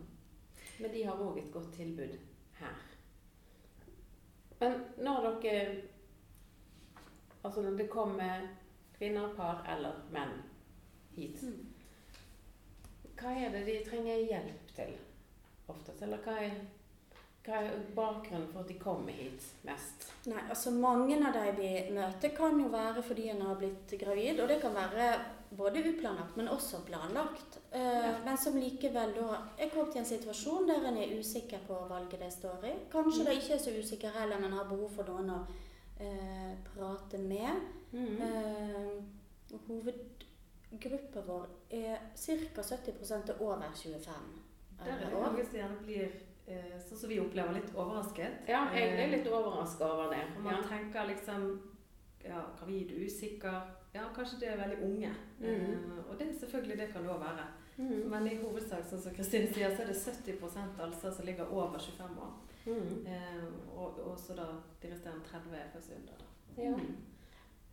Men 0.79 0.93
de 0.93 1.03
har 1.09 1.25
òg 1.27 1.41
et 1.41 1.51
godt 1.53 1.73
tilbud 1.75 2.17
her. 2.61 2.81
Men 4.59 4.81
når 4.97 5.29
dere 5.41 5.83
Altså 7.45 7.61
når 7.61 7.77
det 7.77 7.89
kommer 7.89 8.47
kvinner, 8.97 9.29
par 9.37 9.63
eller 9.69 9.93
menn 10.11 10.43
hit, 11.15 11.41
Mm. 11.43 11.65
hva 13.17 13.35
er 13.45 13.49
det 13.55 13.65
de 13.65 13.77
trenger 13.89 14.25
hjelp 14.29 14.73
til 14.75 14.97
oftest? 15.69 16.01
Eller 16.05 16.17
hva 16.25 16.35
er, 16.41 16.51
hva 17.47 17.61
er 17.63 17.79
bakgrunnen 17.95 18.47
for 18.51 18.59
at 18.61 18.67
de 18.67 18.73
kommer 18.79 19.11
hit 19.15 19.41
mest? 19.65 20.09
Nei, 20.27 20.43
altså 20.49 20.71
Mange 20.71 21.17
av 21.27 21.33
de 21.33 21.51
vi 21.57 21.71
møter, 21.95 22.35
kan 22.35 22.59
jo 22.61 22.67
være 22.73 23.01
fordi 23.03 23.29
en 23.29 23.41
har 23.41 23.55
blitt 23.55 23.95
gravid. 23.99 24.39
Og 24.39 24.47
det 24.49 24.61
kan 24.61 24.73
være 24.75 25.07
både 25.57 25.79
uplanlagt, 25.89 26.35
men 26.37 26.47
også 26.51 26.81
planlagt. 26.85 27.57
Eh, 27.71 27.79
Ja. 27.81 28.17
Men 28.25 28.37
som 28.37 28.53
likevel 28.59 29.13
da 29.15 29.37
er 29.57 29.69
kommet 29.69 29.95
i 29.95 29.99
en 29.99 30.05
situasjon 30.05 30.67
der 30.67 30.87
en 30.87 30.97
er 30.97 31.17
usikker 31.19 31.59
på 31.67 31.87
valget 31.89 32.19
de 32.19 32.31
står 32.31 32.63
i. 32.65 32.73
Kanskje 32.91 33.19
Mm. 33.19 33.25
de 33.25 33.31
ikke 33.35 33.53
er 33.53 33.57
så 33.57 33.71
usikre 33.79 34.09
heller, 34.19 34.39
men 34.39 34.51
har 34.51 34.65
behov 34.65 34.89
for 34.91 35.03
noen 35.03 35.29
å 35.29 35.45
eh, 35.99 36.53
prate 36.73 37.17
med. 37.17 37.61
Mm. 37.91 38.21
Eh, 38.21 39.57
hovedgruppa 39.67 41.21
vår 41.27 41.47
er 41.69 41.97
ca. 42.15 42.63
70 42.63 43.29
er 43.29 43.41
over 43.41 43.61
25 43.75 44.13
Der 44.85 44.91
er 44.91 45.09
det 45.09 45.19
mange 45.21 45.45
som 45.45 45.55
gjerne 45.55 45.77
blir, 45.83 46.09
eh, 46.47 46.77
sånn 46.79 46.97
som 46.97 47.09
vi 47.09 47.19
opplever, 47.19 47.53
litt 47.53 47.73
overrasket. 47.75 48.43
Ja, 48.47 48.67
jeg 48.73 48.99
er 48.99 49.11
litt 49.17 49.27
overraska 49.27 49.85
over 49.85 50.09
det. 50.13 50.23
Og 50.37 50.43
man 50.43 50.55
Ja. 50.55 50.61
tenker 50.69 51.07
liksom 51.07 51.61
ja, 52.23 52.41
gravid, 52.59 52.91
usikker 53.05 53.61
Ja, 53.93 54.03
kanskje 54.13 54.39
det 54.39 54.47
er 54.49 54.57
veldig 54.57 54.83
unge. 54.83 55.11
Mm. 55.39 55.47
Eh, 55.47 56.09
og 56.11 56.19
det 56.19 56.35
selvfølgelig 56.39 56.77
det 56.77 56.93
kan 56.93 57.03
det 57.03 57.09
òg 57.11 57.19
være. 57.19 57.47
Mm. 57.77 58.09
Men 58.09 58.27
i 58.27 58.35
hovedsak, 58.35 58.83
sånn 58.85 59.01
som 59.01 59.13
Kristine 59.15 59.47
sier, 59.53 59.69
så 59.75 59.81
er 59.81 59.87
det 59.87 59.95
70% 59.95 60.79
altså 60.79 61.11
som 61.15 61.25
ligger 61.25 61.45
over 61.51 61.79
25 61.79 62.17
år. 62.19 62.33
Mm. 62.67 63.05
Eh, 63.07 63.43
og, 63.73 63.99
og 64.03 64.19
så 64.19 64.35
da 64.37 64.47
de 64.81 64.91
resterende 64.91 65.25
30 65.25 65.55
er 65.55 65.69
først 65.73 65.93
under. 65.95 66.19
Da. 66.19 66.61
Ja. 66.63 66.73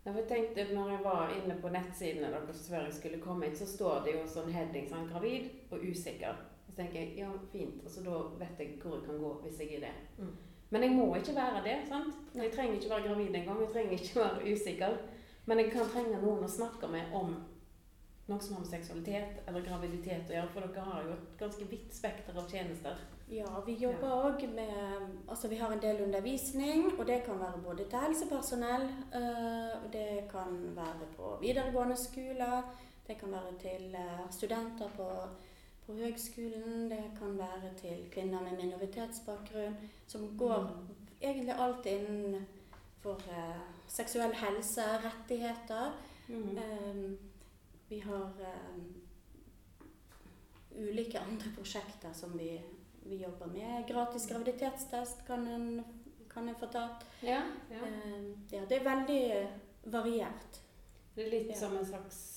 For 0.04 0.18
jeg 0.20 0.28
tenkte, 0.28 0.74
når 0.74 0.90
jeg 0.90 1.04
var 1.04 1.30
inne 1.32 1.54
på 1.60 1.70
nettsidene 1.72 2.32
deres 2.32 2.66
før 2.68 2.82
jeg 2.84 2.96
skulle 2.98 3.20
komme 3.20 3.48
hit, 3.48 3.58
så 3.58 3.66
står 3.66 4.02
det 4.04 4.18
jo 4.18 4.26
sånn 4.28 4.50
heading 4.52 4.90
sånn 4.90 5.08
gravid 5.08 5.48
og 5.72 5.86
usikker. 5.88 6.42
så 6.66 6.74
tenker 6.76 7.00
jeg 7.00 7.16
ja, 7.22 7.30
fint. 7.52 7.80
Og 7.84 7.90
så 7.90 8.02
da 8.04 8.18
vet 8.40 8.60
jeg 8.60 8.76
hvor 8.82 8.98
jeg 8.98 9.06
kan 9.06 9.22
gå 9.22 9.30
hvis 9.46 9.62
jeg 9.62 9.78
er 9.78 9.86
det. 9.86 9.94
Mm. 10.18 10.34
Men 10.74 10.82
jeg 10.82 10.90
må 10.90 11.08
ikke 11.16 11.34
være 11.36 11.64
det. 11.64 11.78
sant? 11.88 12.14
Jeg 12.34 12.52
trenger 12.52 12.76
ikke 12.76 12.90
være 12.90 13.08
gravid 13.08 13.34
engang. 13.34 13.60
Jeg 13.60 13.72
trenger 13.72 13.92
ikke 13.92 14.20
være 14.20 14.52
usikker. 14.52 14.96
Men 15.46 15.58
jeg 15.58 15.72
kan 15.72 15.90
trenge 15.92 16.20
noen 16.20 16.44
å 16.44 16.50
snakke 16.50 16.88
med 16.90 17.12
om 17.14 17.34
noe 18.26 18.40
som 18.40 18.56
har 18.56 18.64
med 18.64 18.70
seksualitet 18.72 19.42
eller 19.46 19.64
graviditet 19.64 20.32
å 20.32 20.36
gjøre. 20.36 20.52
For 20.52 20.66
dere 20.66 20.86
har 20.88 21.04
jo 21.08 21.16
et 21.16 21.34
ganske 21.40 21.68
vidt 21.70 21.96
spekter 21.96 22.40
av 22.40 22.48
tjenester. 22.50 23.00
Ja, 23.28 23.62
vi 23.66 23.72
jobber 23.80 24.10
òg 24.28 24.42
med 24.52 24.72
Altså 25.28 25.48
vi 25.48 25.56
har 25.56 25.72
en 25.72 25.82
del 25.82 26.02
undervisning, 26.04 26.92
og 26.98 27.06
det 27.06 27.22
kan 27.24 27.40
være 27.40 27.62
både 27.64 27.86
til 27.88 27.98
helsepersonell, 27.98 28.82
eh, 29.14 29.84
og 29.84 29.92
det 29.92 30.28
kan 30.30 30.76
være 30.76 31.08
på 31.16 31.38
videregående 31.40 31.96
skoler, 31.96 32.62
det 33.06 33.18
kan 33.18 33.32
være 33.32 33.54
til 33.60 33.94
eh, 33.94 34.26
studenter 34.30 34.88
på, 34.96 35.08
på 35.86 35.92
høgskolen, 35.92 36.90
det 36.90 37.04
kan 37.18 37.38
være 37.38 37.72
til 37.80 38.04
kvinner 38.12 38.42
med 38.42 38.60
minoritetsbakgrunn, 38.62 39.76
som 40.06 40.38
går 40.38 40.70
egentlig 41.22 41.54
alt 41.58 41.86
innenfor 41.86 43.24
eh, 43.30 43.60
seksuell 43.88 44.34
helse, 44.34 44.82
rettigheter. 45.04 45.96
Mm. 46.28 46.58
Eh, 46.58 47.10
vi 47.88 47.98
har 48.00 48.32
eh, 48.40 48.78
ulike 50.76 51.18
andre 51.20 51.50
prosjekter 51.56 52.12
som 52.12 52.38
vi, 52.38 52.60
vi 53.04 53.16
jobber 53.22 53.46
med. 53.46 53.84
Gratis 53.88 54.26
graviditetstest 54.28 55.26
kan 55.26 55.46
en, 55.46 55.84
kan 56.30 56.48
en 56.48 56.54
få 56.54 56.66
tatt. 56.66 57.04
Ja. 57.20 57.42
Ja. 57.70 57.82
Eh, 57.86 58.24
ja, 58.50 58.64
det 58.68 58.78
er 58.80 58.84
veldig 58.84 59.48
variert. 59.92 60.60
Det 61.14 61.26
er 61.26 61.30
litt 61.30 61.48
Ja. 61.50 61.56
som 61.56 61.76
en 61.76 61.84
slags 61.86 62.30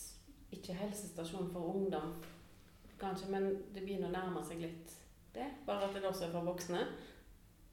Ikke 0.52 0.74
helsestasjon 0.74 1.50
for 1.52 1.60
ungdom, 1.76 2.14
kanskje, 2.98 3.28
men 3.30 3.50
det 3.74 3.82
begynner 3.84 4.08
å 4.08 4.12
nærme 4.14 4.44
seg 4.48 4.62
litt 4.62 4.94
det. 5.34 5.48
Bare 5.66 5.84
at 5.90 5.94
det 5.94 6.04
også 6.08 6.24
er 6.28 6.32
for 6.32 6.46
voksne. 6.48 6.86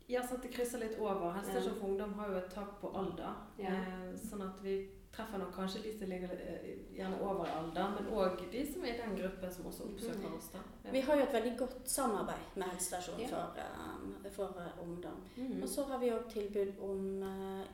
Ja, 0.09 0.21
at 0.23 0.43
det 0.43 0.51
krysser 0.53 0.79
litt 0.83 0.99
over. 0.99 1.31
Helsestasjon 1.37 1.77
for 1.79 1.87
ungdom 1.89 2.15
har 2.19 2.29
jo 2.33 2.37
et 2.41 2.51
tak 2.51 2.81
på 2.81 2.91
alder. 2.99 3.31
Ja. 3.59 3.71
Eh, 3.71 4.17
sånn 4.19 4.43
at 4.43 4.59
vi 4.63 4.89
treffer 5.15 5.39
nok 5.39 5.53
kanskje 5.55 5.83
de 5.83 5.93
som 5.99 6.09
ligger 6.11 6.33
eh, 6.35 6.65
gjerne 6.97 7.21
over 7.23 7.45
alder, 7.47 7.89
men 7.95 8.09
òg 8.13 8.41
de 8.53 8.65
som 8.73 8.85
er 8.85 8.95
i 8.95 8.99
den 9.01 9.15
gruppen 9.21 9.53
som 9.55 9.67
også 9.71 9.85
oppsøker 9.89 10.35
oss. 10.37 10.49
da. 10.53 10.59
Ja. 10.85 10.91
Vi 10.97 11.01
har 11.07 11.17
jo 11.17 11.23
et 11.27 11.33
veldig 11.37 11.53
godt 11.59 11.89
samarbeid 11.91 12.57
med 12.57 12.65
helsestasjonen 12.73 13.21
Ja. 13.21 13.29
for, 13.29 13.61
eh, 14.25 14.31
for 14.33 14.59
eh, 14.61 14.83
ungdom. 14.83 15.21
Mm. 15.37 15.63
Og 15.63 15.69
så 15.69 15.85
har 15.85 15.99
vi 15.99 16.11
òg 16.11 16.29
tilbud 16.33 16.79
om 16.81 17.25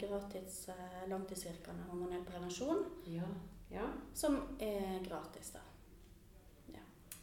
gratis 0.00 0.68
langtidsvirkende 1.08 1.82
hormonell 1.90 2.24
prevensjon, 2.24 2.84
Ja. 3.06 3.28
ja. 3.70 3.86
som 4.14 4.36
er 4.60 5.02
gratis, 5.08 5.50
da. 5.50 5.60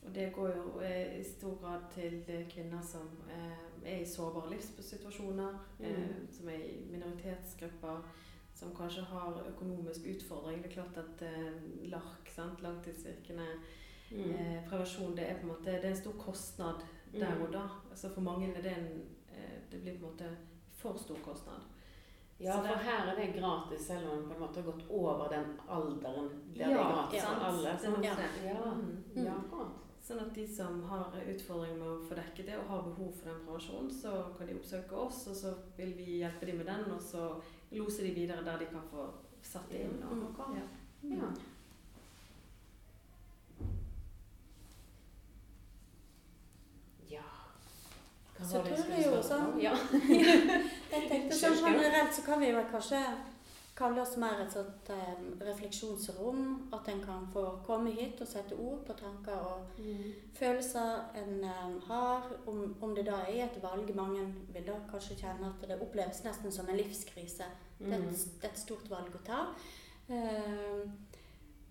Og 0.07 0.15
det 0.15 0.33
går 0.33 0.47
jo 0.55 0.79
i 1.19 1.23
stor 1.23 1.57
grad 1.61 1.81
til 1.93 2.23
kvinner 2.49 2.81
som 2.81 3.09
er 3.85 3.97
i 4.01 4.05
sårbare 4.05 4.49
livssituasjoner, 4.53 5.57
Mm. 5.79 6.27
som 6.31 6.47
er 6.49 6.53
i 6.53 6.85
minoritetsgrupper, 6.91 8.05
som 8.57 8.71
kanskje 8.75 9.03
har 9.05 9.37
økonomisk 9.51 10.01
utfordring. 10.09 10.63
Det 10.63 10.69
er 10.71 10.73
klart 10.81 10.97
at 10.97 11.21
eh, 11.21 11.89
LARK, 11.91 12.29
sant? 12.35 12.61
langtidsvirkende 12.65 13.45
Mm. 14.11 14.29
eh, 14.31 14.63
prevensjon, 14.69 15.15
det 15.17 15.25
er 15.29 15.33
på 15.35 15.41
en 15.43 15.47
måte 15.51 15.65
det 15.65 15.83
er 15.85 15.89
en 15.89 15.95
stor 15.95 16.13
kostnad 16.17 16.75
der 17.13 17.35
Mm. 17.35 17.41
og 17.41 17.49
da. 17.53 17.63
Altså 17.91 18.09
for 18.13 18.21
mange 18.21 18.47
er 18.55 18.61
det 18.61 18.71
en 18.77 19.01
eh, 19.29 19.57
Det 19.71 19.81
blir 19.81 19.97
på 19.99 20.05
en 20.05 20.11
måte 20.11 20.29
for 20.71 20.97
stor 20.97 21.15
kostnad. 21.25 21.59
Ja, 22.39 22.53
Så 22.53 22.61
for 22.67 22.75
her 22.75 23.07
er 23.11 23.15
det 23.15 23.35
gratis, 23.41 23.81
selv 23.87 24.09
om 24.09 24.17
man 24.17 24.27
på 24.29 24.33
en 24.33 24.39
måte 24.39 24.61
har 24.61 24.71
gått 24.71 24.85
over 24.89 25.27
den 25.29 25.59
alderen 25.69 26.29
der 26.55 26.65
det 26.67 26.73
er 26.73 26.77
gratis 26.77 27.21
for 27.23 27.45
alle. 27.45 27.77
Sant? 27.79 28.03
Ja, 28.05 28.15
Ja, 28.45 28.73
Mm. 28.73 29.03
ja, 29.25 29.33
akkurat. 29.33 29.71
Sånn 30.07 30.21
at 30.23 30.29
de 30.35 30.45
som 30.47 30.77
har 30.87 31.11
utfordringer 31.27 31.79
med 31.81 31.87
å 31.91 32.03
få 32.07 32.15
dekket 32.15 32.45
det, 32.47 32.57
og 32.61 32.69
har 32.71 32.83
behov 32.85 33.09
for 33.17 33.27
den 33.27 33.41
prevensjonen, 33.43 33.89
så 33.91 34.11
kan 34.37 34.47
de 34.47 34.53
oppsøke 34.55 34.95
oss, 34.95 35.17
og 35.27 35.35
så 35.35 35.51
vil 35.75 35.91
vi 35.97 36.05
hjelpe 36.21 36.47
dem 36.47 36.61
med 36.61 36.69
den, 36.69 36.85
og 36.95 37.01
så 37.03 37.25
lose 37.75 38.05
de 38.05 38.13
videre 38.15 38.45
der 38.45 38.61
de 38.61 38.69
kan 38.71 38.85
få 38.91 39.09
satt 39.43 39.67
det 39.69 39.81
inn. 39.83 39.97
Mm. 39.99 40.23
Og, 40.29 40.55
ja. 40.55 40.63
Ja. 41.17 41.31
Ja. 47.09 47.23
Hva 48.37 48.45
Så 48.45 48.61
det 48.63 48.69
jeg 48.69 48.77
tror 48.77 48.83
skulle 48.83 48.97
jeg 48.97 49.05
jo 49.05 49.21
spørre 49.23 49.41
om? 49.41 49.51
sånn- 49.51 49.61
Ja. 49.61 49.73
Jeg 50.91 51.09
tenkte 51.09 51.35
sånn? 51.37 51.57
Generelt 51.65 52.13
så 52.15 52.21
kan 52.25 52.39
vi 52.39 52.51
vel 52.51 52.65
kanskje 52.71 53.01
kalle 53.77 54.01
oss 54.01 54.15
mer 54.17 54.39
et 54.41 54.51
sånt 54.51 54.89
eh, 54.89 55.19
refleksjonsrom. 55.45 56.69
At 56.73 56.87
en 56.89 57.03
kan 57.05 57.27
få 57.33 57.43
komme 57.65 57.91
hit 57.93 58.21
og 58.21 58.27
sette 58.27 58.55
ord 58.57 58.85
på 58.87 58.93
tanker 58.97 59.37
og 59.37 59.77
Mm. 59.77 60.13
følelser 60.33 61.03
en 61.15 61.43
eh, 61.43 61.81
har. 61.87 62.31
Om, 62.47 62.75
om 62.81 62.95
det 62.95 63.05
da 63.05 63.19
er 63.29 63.45
et 63.45 63.59
valg 63.63 63.95
mange 63.95 64.25
vil 64.53 64.65
da 64.67 64.79
kanskje 64.91 65.15
kjenne 65.21 65.51
at 65.53 65.67
det 65.69 65.81
oppleves 65.81 66.23
nesten 66.25 66.51
som 66.51 66.69
en 66.69 66.77
livskrise. 66.77 67.45
Det 67.79 67.93
er 67.93 67.99
Mm. 67.99 68.09
et, 68.09 68.25
det 68.41 68.49
er 68.49 68.53
et 68.53 68.59
stort 68.59 68.89
valg 68.89 69.15
å 69.15 69.25
ta. 69.25 69.45
Eh, 70.09 70.89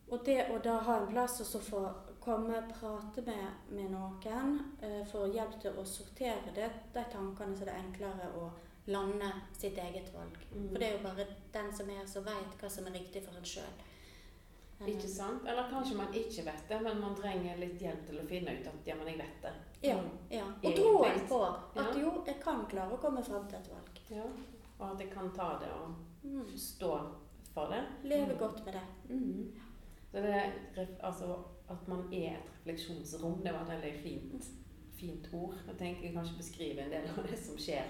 og 0.08 0.20
det 0.25 0.46
å 0.50 0.58
da 0.62 0.78
ha 0.78 1.00
en 1.00 1.08
plass 1.10 1.40
og 1.40 1.46
så 1.46 1.58
få 1.58 1.80
komme 2.20 2.58
og 2.58 2.68
prate 2.72 3.22
med, 3.26 3.46
med 3.70 3.90
noen, 3.90 4.60
eh, 4.82 5.04
få 5.06 5.26
hjelp 5.32 5.60
til 5.60 5.72
å 5.78 5.84
sortere 5.84 6.52
det, 6.54 6.70
de 6.94 7.04
tankene, 7.12 7.56
så 7.56 7.64
det 7.64 7.75
er 7.75 7.82
enklere 7.82 8.28
å 8.38 8.50
lande 8.86 9.32
sitt 9.52 9.78
eget 9.78 10.12
valg. 10.14 10.36
Mm. 10.54 10.68
For 10.72 10.78
det 10.78 10.88
er 10.88 10.92
jo 10.98 11.02
bare 11.02 11.26
den 11.52 11.72
som 11.74 11.90
er 11.90 12.06
som 12.06 12.24
veit 12.24 12.56
hva 12.60 12.68
som 12.70 12.86
er 12.86 12.92
riktig 12.98 13.22
for 13.24 13.36
en 13.36 13.44
sjøl. 13.44 13.84
Ikke 14.86 15.08
sant? 15.08 15.46
Eller 15.48 15.70
kanskje 15.70 15.96
man 15.96 16.12
ikke 16.14 16.42
vet 16.44 16.66
det, 16.68 16.78
men 16.84 16.98
man 17.00 17.14
trenger 17.16 17.56
litt 17.56 17.80
hjelp 17.80 18.02
til 18.06 18.18
å 18.20 18.26
finne 18.28 18.52
ut 18.58 18.66
at 18.68 18.86
ja, 18.90 18.94
men 18.98 19.06
jeg 19.08 19.18
vet 19.22 19.38
det. 19.42 19.52
Ja, 19.88 19.96
Mm. 19.96 20.10
ja. 20.30 20.44
Og 20.64 20.74
troen 20.76 21.20
på 21.28 21.38
at 21.46 21.76
Ja. 21.76 21.86
jo, 22.00 22.22
jeg 22.26 22.40
kan 22.42 22.66
klare 22.66 22.92
å 22.92 23.00
komme 23.00 23.22
fram 23.24 23.48
til 23.48 23.58
et 23.58 23.70
valg. 23.70 24.00
Ja. 24.10 24.24
Og 24.78 24.90
at 24.92 25.00
jeg 25.00 25.10
kan 25.10 25.32
ta 25.32 25.58
det 25.58 25.70
og 25.72 25.94
Mm. 26.22 26.56
stå 26.56 27.00
for 27.54 27.66
det. 27.70 27.84
Leve 28.04 28.32
Mm. 28.32 28.38
godt 28.38 28.64
med 28.64 28.74
det. 28.74 28.82
Mm. 29.08 29.52
Så 30.12 30.20
det 30.22 30.52
altså 31.02 31.38
at 31.70 31.88
man 31.88 32.12
er 32.12 32.36
et 32.36 32.50
refleksjonsrom, 32.66 33.42
det 33.42 33.52
var 33.52 33.60
et 33.62 33.68
veldig 33.82 34.02
fint, 34.02 34.44
fint 34.98 35.28
ord. 35.32 35.54
Jeg 35.66 35.76
tenker 35.78 36.02
jeg 36.02 36.14
kanskje 36.14 36.36
beskrive 36.36 36.78
en 36.82 36.90
del 36.90 37.08
av 37.18 37.26
det 37.26 37.38
som 37.38 37.56
skjer 37.56 37.84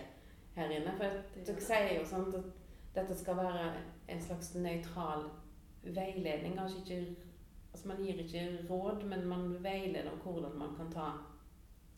her 0.56 0.72
inne. 0.72 0.94
For 0.98 1.22
dere 1.36 1.66
sier 1.68 1.92
jo 1.98 2.06
sånn 2.08 2.30
at 2.34 2.50
dette 2.96 3.16
skal 3.18 3.36
være 3.36 3.68
en 4.08 4.22
slags 4.22 4.54
nøytral 4.54 5.28
veiledning. 5.82 6.56
Kanskje 6.58 6.82
ikke 6.82 7.22
Altså 7.76 7.88
man 7.88 7.98
gir 8.00 8.20
ikke 8.22 8.42
råd, 8.70 9.02
men 9.04 9.26
man 9.28 9.64
veileder 9.64 10.10
om 10.10 10.18
hvordan 10.18 10.58
man 10.58 10.76
kan 10.76 10.92
ta 10.92 11.08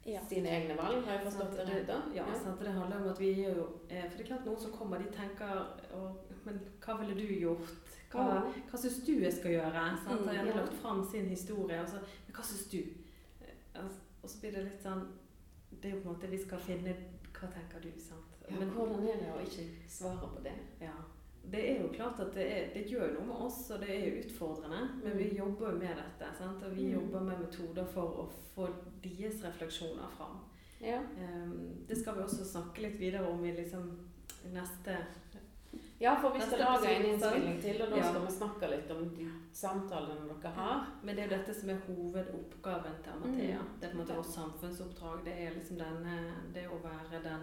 Ja. 0.06 0.20
sine 0.28 0.48
egne 0.48 0.76
valg. 0.76 1.04
Har 1.04 1.12
jeg 1.12 1.22
forstått 1.22 1.52
det 1.52 1.68
rett 1.68 1.86
da? 1.86 1.98
Ja, 2.14 2.24
sant? 2.34 2.60
det 2.60 2.72
handler 2.72 2.96
om 2.96 3.08
at 3.08 3.20
vi 3.20 3.32
gjør 3.32 3.56
jo 3.56 3.66
eh, 3.90 4.10
For 4.10 4.16
det 4.16 4.24
er 4.24 4.26
klart 4.26 4.46
noen 4.46 4.60
som 4.60 4.72
kommer, 4.72 4.98
de 4.98 5.04
tenker 5.04 5.66
og, 5.94 6.16
Men 6.44 6.58
hva 6.84 6.96
ville 6.98 7.14
du 7.14 7.34
gjort? 7.34 7.70
Hva, 8.10 8.24
oh. 8.24 8.58
hva 8.70 8.80
syns 8.80 8.98
du 9.06 9.12
jeg 9.12 9.32
skal 9.32 9.50
gjøre? 9.50 9.84
Sant? 10.04 10.20
Mm, 10.20 10.28
har 10.28 10.46
ja. 10.46 10.56
lagt 10.56 10.74
fram 10.82 11.04
sin 11.10 11.28
historie. 11.28 11.80
Og 11.82 11.88
så 11.88 12.02
Men 12.26 12.34
hva 12.34 12.44
syns 12.50 12.66
du? 12.72 12.78
Eh, 12.78 13.54
altså, 13.74 14.00
Og 14.22 14.30
så 14.30 14.40
blir 14.40 14.56
det 14.56 14.64
litt 14.64 14.82
sånn 14.82 15.04
Det 15.70 15.92
er 15.92 15.94
jo 15.94 16.02
på 16.02 16.08
en 16.08 16.14
måte 16.16 16.32
Vi 16.34 16.42
skal 16.42 16.58
finne 16.58 16.96
Hva 17.38 17.52
tenker 17.54 17.86
du? 17.86 17.92
Sant? 18.02 18.27
Men 18.58 18.70
hvordan 18.70 19.08
er 19.08 19.16
det 19.22 19.30
å 19.34 19.40
ikke 19.44 19.64
svare 19.88 20.28
på 20.34 20.42
det? 20.42 20.56
ja. 20.80 20.94
Det 21.50 21.60
er 21.70 21.78
jo 21.82 21.88
klart 21.88 22.18
at 22.20 22.34
det, 22.34 22.44
er, 22.52 22.64
det 22.74 22.82
gjør 22.90 23.14
noe 23.14 23.24
med 23.26 23.36
oss, 23.46 23.70
og 23.70 23.80
det 23.80 23.88
er 23.88 24.18
utfordrende. 24.20 24.80
Men 25.04 25.16
vi 25.16 25.30
Mm. 25.30 25.36
jobber 25.36 25.70
jo 25.70 25.78
med 25.78 25.96
dette. 25.96 26.26
Sant? 26.38 26.62
Og 26.62 26.74
vi 26.76 26.82
Mm. 26.84 26.92
jobber 27.00 27.20
med 27.20 27.38
metoder 27.40 27.84
for 27.86 28.02
å 28.02 28.28
få 28.54 28.68
deres 29.02 29.42
refleksjoner 29.44 30.10
fram. 30.18 30.40
Ja. 30.80 30.98
Ehm, 31.18 31.86
det 31.88 31.96
skal 31.98 32.14
vi 32.16 32.20
også 32.22 32.44
snakke 32.44 32.82
litt 32.82 32.98
videre 33.00 33.26
om 33.30 33.44
i 33.44 33.52
liksom 33.56 33.96
neste 34.52 34.96
Ja, 36.00 36.14
for 36.20 36.30
vi 36.30 36.40
skal 36.40 36.58
Neste 36.58 36.64
lage 36.64 36.94
en 36.96 37.06
innspilling 37.06 37.60
til, 37.62 37.82
og 37.82 37.90
da 37.90 37.96
Ja. 37.96 38.02
skal 38.10 38.20
vi 38.26 38.32
snakke 38.32 38.70
litt 38.70 38.90
om 38.90 39.08
de 39.16 39.30
samtalene 39.52 40.28
dere 40.42 40.52
har. 40.52 40.86
Men 41.02 41.16
det 41.16 41.24
er 41.24 41.28
jo 41.28 41.36
dette 41.36 41.54
som 41.60 41.70
er 41.70 41.80
hovedoppgaven 41.88 43.02
til 43.02 43.12
Amathea. 43.12 43.58
Mm. 43.58 43.80
Det 43.80 43.88
er 43.88 43.92
på 43.94 43.98
en 44.00 44.04
måte 44.06 44.16
vårt 44.16 44.26
samfunnsoppdrag. 44.34 45.24
Det 45.24 45.32
er 45.38 45.50
liksom 45.54 45.76
denne, 45.78 46.34
det 46.54 46.66
å 46.68 46.78
være 46.82 47.22
den, 47.22 47.40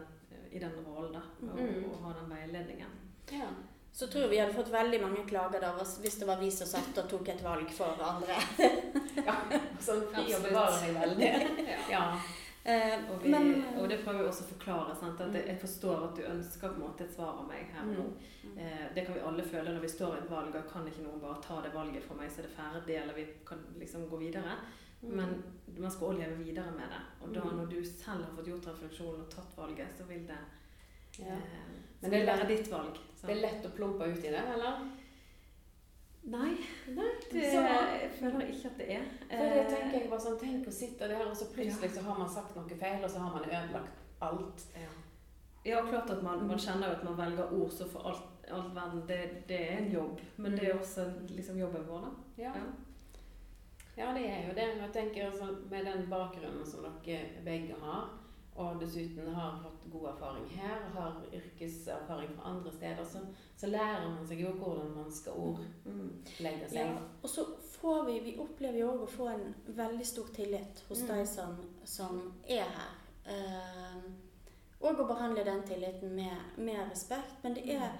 i 0.52 0.60
den 0.60 0.72
rollen, 0.88 1.14
da. 1.14 1.22
Og, 1.42 1.58
Mm. 1.60 1.86
og 1.92 2.04
ha 2.04 2.14
den 2.20 2.30
veiledningen. 2.30 2.92
Ja. 3.32 3.48
Så 3.96 4.08
tror 4.12 4.22
jeg 4.26 4.30
vi 4.30 4.38
hadde 4.38 4.54
fått 4.54 4.72
veldig 4.74 5.02
mange 5.02 5.26
klager 5.28 5.62
da 5.62 5.72
hvis 5.78 6.18
det 6.20 6.28
var 6.28 6.38
vi 6.38 6.50
som 6.52 6.68
satt 6.68 6.98
og 6.98 7.08
tok 7.10 7.30
et 7.30 7.44
valg 7.44 7.70
for 7.72 7.96
andre. 8.04 8.36
ja. 9.26 9.36
Sånn 9.80 10.04
fri 10.12 10.34
å 10.36 10.42
bevare 10.44 10.74
seg 10.82 10.94
veldig. 10.98 11.30
Ja. 11.90 12.20
Eh, 12.66 12.98
Og, 13.12 13.22
vi, 13.24 13.30
men 13.30 13.64
og 13.78 13.88
det 13.90 14.00
prøver 14.04 14.24
vi 14.24 14.30
også 14.32 14.44
å 14.44 14.52
forklare. 14.56 14.96
Sant? 15.00 15.22
At 15.22 15.28
Mm. 15.32 15.46
jeg 15.48 15.60
forstår 15.62 16.04
at 16.10 16.16
du 16.18 16.24
ønsker 16.24 16.68
på 16.68 16.74
en 16.76 16.82
måte 16.82 17.04
et 17.06 17.14
svar 17.16 17.38
av 17.40 17.48
meg 17.48 17.68
her 17.72 17.84
og 17.88 17.96
nå. 17.96 18.06
Mm. 18.44 18.58
Eh, 18.58 18.88
det 18.96 19.06
kan 19.06 19.14
vi 19.16 19.22
alle 19.22 19.44
føle 19.44 19.70
når 19.76 19.82
vi 19.82 19.88
står 19.88 20.16
i 20.16 20.18
et 20.24 20.30
valg. 20.32 20.56
Og 20.56 20.68
kan 20.74 20.88
ikke 20.88 21.04
noen 21.06 21.22
bare 21.22 21.42
ta 21.42 21.62
det 21.62 21.72
valget 21.74 22.04
for 22.04 22.16
meg, 22.16 22.30
så 22.32 22.40
er 22.40 22.48
det 22.48 22.58
ferdig, 22.58 23.02
eller 23.04 23.14
vi 23.14 23.26
kan 23.46 23.60
liksom 23.80 24.10
gå 24.10 24.18
videre. 24.20 24.58
Men 25.08 25.44
man 25.78 25.92
skal 25.92 26.08
også 26.08 26.20
leve 26.20 26.38
videre 26.44 26.72
med 26.72 26.88
det. 26.90 27.02
Og 27.22 27.34
da 27.36 27.42
Mm. 27.42 27.58
når 27.58 27.66
du 27.66 27.84
selv 27.86 28.24
har 28.24 28.32
fått 28.36 28.48
gjort 28.48 28.68
refleksjonen 28.68 29.22
og 29.22 29.30
tatt 29.30 29.58
valget, 29.58 29.88
så 29.98 30.04
vil 30.08 30.28
det, 30.28 30.38
ja. 31.20 31.26
eh, 31.26 31.74
så 32.02 32.10
vil 32.10 32.26
være 32.26 32.48
ditt 32.48 32.72
valg. 32.72 32.98
Så. 33.16 33.28
Det 33.28 33.36
er 33.38 33.42
lett 33.42 33.66
å 33.66 33.70
plumpe 33.76 34.04
ut 34.12 34.18
i 34.24 34.32
det, 34.32 34.44
eller? 34.54 34.86
Nei, 36.26 36.56
Nei, 36.88 37.10
det 37.32 37.44
så, 37.54 37.60
jeg 37.62 38.12
føler 38.20 38.48
ikke 38.50 38.70
at 38.72 38.78
det 38.78 38.88
er. 38.96 39.04
for 39.30 39.36
det 39.38 39.60
Eh, 39.60 39.68
tenker 39.70 40.00
jeg 40.00 40.10
bare 40.10 40.20
sånn, 40.24 40.40
Tenk 40.40 40.68
å 40.68 40.72
sitte 40.72 41.08
der, 41.08 41.26
og 41.30 41.36
så 41.38 41.46
plutselig 41.54 41.92
så 41.94 42.02
har 42.02 42.18
man 42.18 42.30
sagt 42.30 42.56
noe 42.56 42.78
feil, 42.80 43.04
og 43.04 43.10
så 43.10 43.20
har 43.20 43.34
man 43.34 43.46
ødelagt 43.46 44.00
alt. 44.22 44.64
Ja. 44.74 44.90
ja, 45.66 45.84
klart 45.86 46.10
at 46.10 46.24
man, 46.24 46.48
man 46.48 46.58
kjenner 46.58 46.88
jo 46.88 46.96
at 46.96 47.04
man 47.04 47.18
velger 47.18 47.54
ord 47.54 47.72
så 47.72 47.86
for 47.92 48.00
alt, 48.10 48.50
alt 48.52 48.74
verden, 48.76 49.04
det, 49.08 49.20
det 49.48 49.60
er 49.72 49.78
en 49.78 49.92
jobb. 49.92 50.20
Men 50.38 50.52
det 50.58 50.64
er 50.70 50.80
også 50.80 51.06
liksom 51.30 51.58
jobben 51.60 51.86
vår, 51.88 52.02
da. 52.02 52.42
Ja. 52.44 52.56
Ja. 52.56 52.64
Ja, 53.98 54.12
det 54.14 54.26
er 54.30 54.48
jo 54.48 54.54
det. 54.58 54.68
Jeg 54.82 54.92
tenker 54.94 55.26
altså, 55.30 55.46
Med 55.70 55.86
den 55.86 56.10
bakgrunnen 56.10 56.66
som 56.66 56.86
dere 57.06 57.44
begge 57.46 57.76
har, 57.82 58.10
og 58.56 58.80
dessuten 58.80 59.28
har 59.36 59.58
fått 59.64 59.92
god 59.92 60.06
erfaring 60.14 60.46
her, 60.56 60.84
har 60.94 61.18
yrkeserfaring 61.34 62.30
fra 62.38 62.50
andre 62.54 62.72
steder, 62.72 63.04
så, 63.06 63.20
så 63.58 63.68
lærer 63.68 64.06
man 64.10 64.28
seg 64.28 64.40
jo 64.46 64.54
hvordan 64.56 64.94
man 64.96 65.12
skal 65.12 65.34
ordlegge 65.34 66.70
seg. 66.70 66.78
Ja, 66.80 66.94
og 67.22 67.30
så 67.30 67.46
får 67.76 68.06
vi 68.08 68.20
Vi 68.30 68.36
opplever 68.40 68.80
jo 68.80 68.92
òg 68.94 69.04
å 69.04 69.12
få 69.12 69.28
en 69.34 69.56
veldig 69.68 70.06
stor 70.08 70.30
tillit 70.34 70.84
hos 70.90 71.02
Mm. 71.04 71.08
de 71.08 71.26
som, 71.28 71.58
som 71.84 72.22
er 72.48 72.64
her. 72.78 72.94
Eh, 73.26 74.00
og 74.82 75.00
å 75.00 75.08
behandle 75.08 75.44
den 75.44 75.64
tilliten 75.68 76.16
med, 76.16 76.38
med 76.58 76.90
respekt. 76.92 77.44
Men 77.44 77.54
det 77.54 77.64
er 77.76 77.92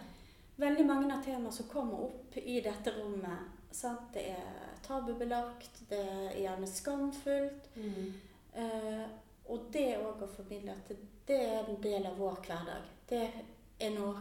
veldig 0.58 0.86
mange 0.86 1.14
av 1.14 1.24
temaene 1.24 1.52
som 1.52 1.68
kommer 1.68 2.04
opp 2.08 2.38
i 2.38 2.62
dette 2.62 2.92
rommet. 2.96 3.52
Sant? 3.76 4.14
Det 4.14 4.24
er 4.32 4.72
tabubelagt, 4.86 5.82
det 5.90 6.00
er 6.00 6.36
gjerne 6.40 6.68
skamfullt. 6.68 7.70
Mm. 7.76 8.14
Eh, 8.56 9.06
og 9.52 9.68
det 9.74 9.98
òg 10.00 10.24
å 10.26 10.30
formidle 10.32 10.72
at 10.72 10.96
det 11.28 11.42
er 11.50 11.68
en 11.70 11.82
del 11.84 12.06
av 12.10 12.18
vår 12.18 12.40
hverdag. 12.48 12.88
Det 13.10 13.30
er 13.80 13.90
noe 13.98 14.16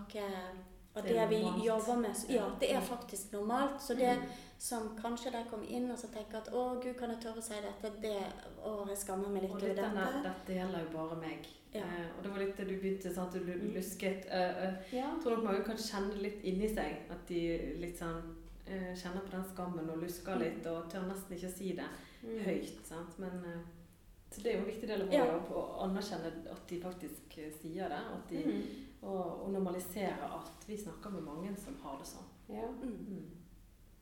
av 0.96 1.02
Det 1.02 1.14
det, 1.14 1.28
vi 1.30 1.40
jobber 1.66 1.96
med. 1.98 2.14
Ja, 2.30 2.44
det 2.60 2.70
er 2.70 2.80
Mm. 2.80 2.86
faktisk 2.86 3.32
normalt. 3.32 3.80
Så 3.82 3.94
det 3.94 4.16
Mm. 4.16 4.28
som 4.58 4.96
kanskje 5.02 5.32
de 5.32 5.44
kommer 5.50 5.66
inn 5.68 5.90
og 5.90 5.98
så 5.98 6.06
tenker 6.08 6.36
at 6.38 6.48
'Å, 6.52 6.80
gud, 6.82 6.94
kan 6.98 7.10
jeg 7.10 7.18
tørre 7.20 7.38
å 7.38 7.42
si 7.42 7.54
dette?' 7.54 8.00
Det, 8.00 8.22
å, 8.64 8.86
jeg 8.88 8.96
skammer 8.98 9.28
meg 9.28 9.42
litt 9.42 9.50
over 9.52 9.74
denne, 9.74 9.94
dette. 10.06 10.22
dette 10.22 10.52
gjelder 10.58 10.80
jo 10.84 10.88
bare 10.98 11.16
meg. 11.20 11.46
Ja. 11.74 11.80
Eh, 11.80 12.06
og 12.16 12.22
det 12.22 12.30
var 12.32 12.38
litt 12.38 12.56
det 12.56 12.68
du 12.68 12.78
begynte 12.80 13.14
sant? 13.14 13.32
Du 13.32 13.38
Mm. 13.40 13.74
lusket. 13.74 14.26
eh, 14.30 14.64
eh, 14.68 14.74
Ja. 14.92 15.10
tror 15.22 15.30
nok 15.36 15.44
mange 15.44 15.64
kan 15.64 15.76
kjenne 15.76 16.14
litt 16.22 16.42
inni 16.44 16.68
seg 16.68 16.96
at 17.10 17.26
de 17.28 17.74
litt 17.80 17.98
sånn 17.98 18.22
eh, 18.66 18.94
kjenner 18.96 19.20
på 19.26 19.30
den 19.36 19.44
skammen 19.52 19.90
og 19.90 19.98
lusker 20.02 20.36
litt 20.40 20.66
og 20.66 20.88
tør 20.90 21.06
nesten 21.08 21.36
ikke 21.36 21.50
si 21.56 21.72
det 21.76 21.88
Mm. 22.24 22.38
høyt. 22.44 22.86
Sant? 22.86 23.18
Men 23.18 23.44
eh, 23.44 23.60
så 24.30 24.40
det 24.42 24.46
er 24.52 24.54
jo 24.56 24.60
en 24.64 24.70
viktig 24.70 24.88
del 24.88 25.02
av 25.02 25.08
vår 25.08 25.14
Ja. 25.14 25.24
jobb 25.26 25.50
å 25.52 25.64
anerkjenne 25.84 26.30
at 26.50 26.66
de 26.68 26.80
faktisk 26.80 27.38
eh, 27.38 27.50
sier 27.60 27.88
det. 27.88 28.00
De, 28.30 28.44
Mm. 28.44 28.62
og, 29.02 29.42
og 29.44 29.50
normalisere 29.52 30.24
at 30.34 30.64
vi 30.66 30.76
snakker 30.76 31.10
med 31.10 31.22
mange 31.22 31.56
som 31.56 31.76
har 31.82 31.98
det 31.98 32.06
sånn. 32.06 32.24
Ja. 32.48 32.66
Mm. 32.66 32.96
Mm. 33.08 33.30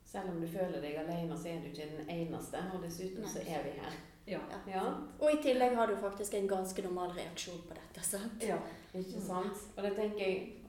Selv 0.05 0.29
om 0.31 0.41
du 0.41 0.47
føler 0.47 0.81
deg 0.81 0.97
alene, 0.99 1.35
så 1.37 1.49
er 1.49 1.61
du 1.61 1.67
ikke 1.73 1.91
den 1.97 2.09
eneste. 2.11 2.59
Og 2.75 2.83
dessuten 2.83 3.25
så 3.27 3.39
er 3.41 3.63
vi 3.65 3.71
her. 3.81 3.93
Ja. 4.27 4.39
Ja. 4.39 4.59
Ja, 4.71 4.95
Og 5.21 5.33
i 5.33 5.43
tillegg 5.43 5.75
har 5.75 5.87
du 5.87 5.97
faktisk 5.97 6.35
en 6.35 6.47
ganske 6.49 6.83
normal 6.83 7.11
reaksjon 7.17 7.59
på 7.69 7.75
dette. 7.75 8.05
sant? 8.07 8.41
ja. 8.43 8.59
ikke 8.95 9.21
sant? 9.21 9.59
Og 9.77 9.83
det 9.83 9.97
tenker 9.97 10.19
jeg 10.19 10.62